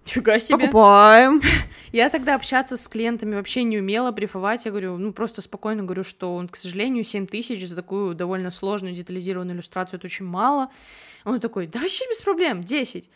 нифига 0.05 0.39
себе. 0.39 0.59
Покупаем. 0.59 1.41
Я 1.91 2.09
тогда 2.09 2.35
общаться 2.35 2.77
с 2.77 2.87
клиентами 2.87 3.35
вообще 3.35 3.63
не 3.63 3.77
умела, 3.79 4.11
брифовать. 4.11 4.65
Я 4.65 4.71
говорю, 4.71 4.97
ну, 4.97 5.13
просто 5.13 5.41
спокойно 5.41 5.83
говорю, 5.83 6.03
что 6.03 6.35
он, 6.35 6.47
к 6.47 6.55
сожалению, 6.55 7.03
7 7.03 7.27
тысяч 7.27 7.67
за 7.67 7.75
такую 7.75 8.15
довольно 8.15 8.51
сложную 8.51 8.93
детализированную 8.93 9.55
иллюстрацию, 9.55 9.97
это 9.97 10.07
очень 10.07 10.25
мало. 10.25 10.69
Он 11.23 11.39
такой, 11.39 11.67
да 11.67 11.79
вообще 11.79 12.05
без 12.09 12.21
проблем, 12.21 12.63
10. 12.63 13.09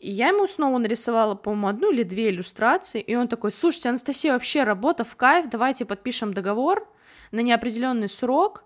И 0.00 0.10
я 0.10 0.28
ему 0.28 0.48
снова 0.48 0.78
нарисовала, 0.78 1.36
по-моему, 1.36 1.68
одну 1.68 1.92
или 1.92 2.02
две 2.02 2.30
иллюстрации, 2.30 3.00
и 3.00 3.14
он 3.14 3.28
такой, 3.28 3.52
слушайте, 3.52 3.88
Анастасия, 3.88 4.32
вообще 4.32 4.64
работа 4.64 5.04
в 5.04 5.14
кайф, 5.14 5.48
давайте 5.48 5.84
подпишем 5.84 6.34
договор 6.34 6.88
на 7.30 7.38
неопределенный 7.38 8.08
срок, 8.08 8.64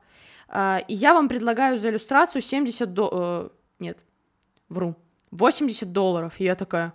а, 0.49 0.83
и 0.89 0.95
я 0.95 1.13
вам 1.13 1.29
предлагаю 1.29 1.77
за 1.77 1.91
иллюстрацию 1.91 2.41
70 2.41 2.93
до... 2.95 3.11
э, 3.13 3.49
Нет, 3.81 3.99
вру, 4.71 4.97
80 5.31 5.93
долларов. 5.93 6.35
И 6.39 6.45
я 6.45 6.55
такая, 6.55 6.95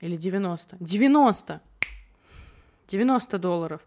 или 0.00 0.16
90? 0.16 0.76
90! 0.80 1.60
90 2.88 3.38
долларов. 3.38 3.80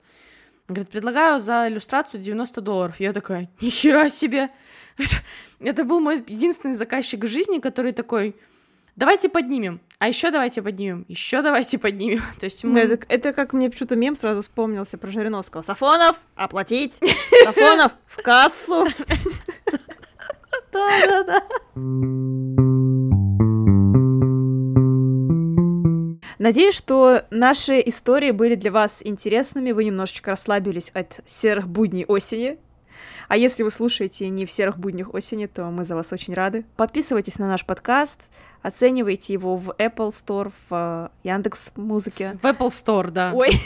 Говорит, 0.68 0.90
предлагаю 0.90 1.40
за 1.40 1.68
иллюстрацию 1.68 2.22
90 2.22 2.62
долларов. 2.62 3.00
Я 3.00 3.14
такая, 3.14 3.50
нихера 3.60 4.10
себе! 4.10 4.50
Это, 4.98 5.16
это 5.60 5.84
был 5.84 6.00
мой 6.00 6.18
единственный 6.28 6.76
заказчик 6.76 7.24
в 7.24 7.28
жизни, 7.28 7.60
который 7.60 7.94
такой, 7.94 8.36
давайте 8.96 9.30
поднимем, 9.30 9.82
а 10.00 10.08
еще 10.08 10.32
давайте 10.32 10.62
поднимем, 10.62 11.06
еще 11.08 11.42
давайте 11.42 11.78
поднимем. 11.78 12.22
То 12.40 12.46
есть 12.46 12.64
мы... 12.64 12.80
Это, 12.80 13.06
это 13.08 13.34
как 13.34 13.54
мне 13.54 13.70
почему-то 13.70 13.96
мем 13.96 14.16
сразу 14.16 14.42
вспомнился 14.42 14.98
про 14.98 15.12
Жириновского. 15.12 15.62
Сафонов, 15.62 16.18
оплатить! 16.36 17.00
Сафонов, 17.44 17.94
в 18.06 18.22
кассу! 18.22 18.88
Да-да-да. 20.72 22.61
Надеюсь, 26.42 26.74
что 26.74 27.24
наши 27.30 27.80
истории 27.86 28.32
были 28.32 28.56
для 28.56 28.72
вас 28.72 29.02
интересными, 29.04 29.74
вы 29.74 29.84
немножечко 29.84 30.32
расслабились 30.32 30.90
от 30.90 31.20
серых 31.24 31.68
будней 31.68 32.04
осени. 32.04 32.58
А 33.28 33.38
если 33.38 33.62
вы 33.62 33.70
слушаете 33.70 34.28
не 34.28 34.48
в 34.48 34.52
серых 34.52 34.80
буднях 34.80 35.14
осени, 35.14 35.46
то 35.46 35.66
мы 35.66 35.86
за 35.86 35.96
вас 35.96 36.12
очень 36.12 36.34
рады. 36.34 36.66
Подписывайтесь 36.78 37.38
на 37.38 37.48
наш 37.48 37.64
подкаст, 37.64 38.22
оценивайте 38.64 39.34
его 39.34 39.56
в 39.56 39.70
Apple 39.78 40.10
Store, 40.10 40.52
в 40.68 41.12
Яндекс 41.22 41.74
Музыке. 41.76 42.40
В 42.42 42.46
Apple 42.48 42.70
Store, 42.70 43.12
да. 43.12 43.34
Ой. 43.36 43.52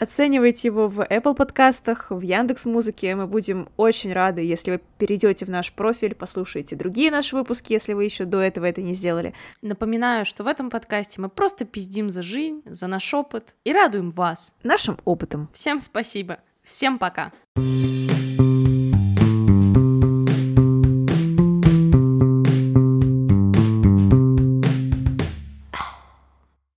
Оценивайте 0.00 0.68
его 0.68 0.88
в 0.88 1.00
Apple 1.00 1.34
подкастах, 1.34 2.10
в 2.10 2.20
Яндекс 2.20 2.64
Музыке. 2.66 3.14
Мы 3.14 3.26
будем 3.26 3.68
очень 3.76 4.12
рады, 4.12 4.42
если 4.42 4.72
вы 4.72 4.80
перейдете 4.98 5.44
в 5.44 5.48
наш 5.48 5.72
профиль, 5.72 6.14
послушаете 6.14 6.76
другие 6.76 7.10
наши 7.10 7.36
выпуски, 7.36 7.72
если 7.72 7.92
вы 7.92 8.04
еще 8.04 8.24
до 8.24 8.38
этого 8.38 8.64
это 8.66 8.82
не 8.82 8.94
сделали. 8.94 9.34
Напоминаю, 9.62 10.24
что 10.24 10.44
в 10.44 10.46
этом 10.46 10.70
подкасте 10.70 11.20
мы 11.20 11.28
просто 11.28 11.64
пиздим 11.64 12.08
за 12.08 12.22
жизнь, 12.22 12.62
за 12.64 12.86
наш 12.86 13.12
опыт 13.14 13.54
и 13.64 13.72
радуем 13.72 14.10
вас. 14.10 14.54
Нашим 14.62 14.98
опытом. 15.04 15.48
Всем 15.52 15.80
спасибо. 15.80 16.38
Всем 16.62 16.98
пока. 16.98 17.32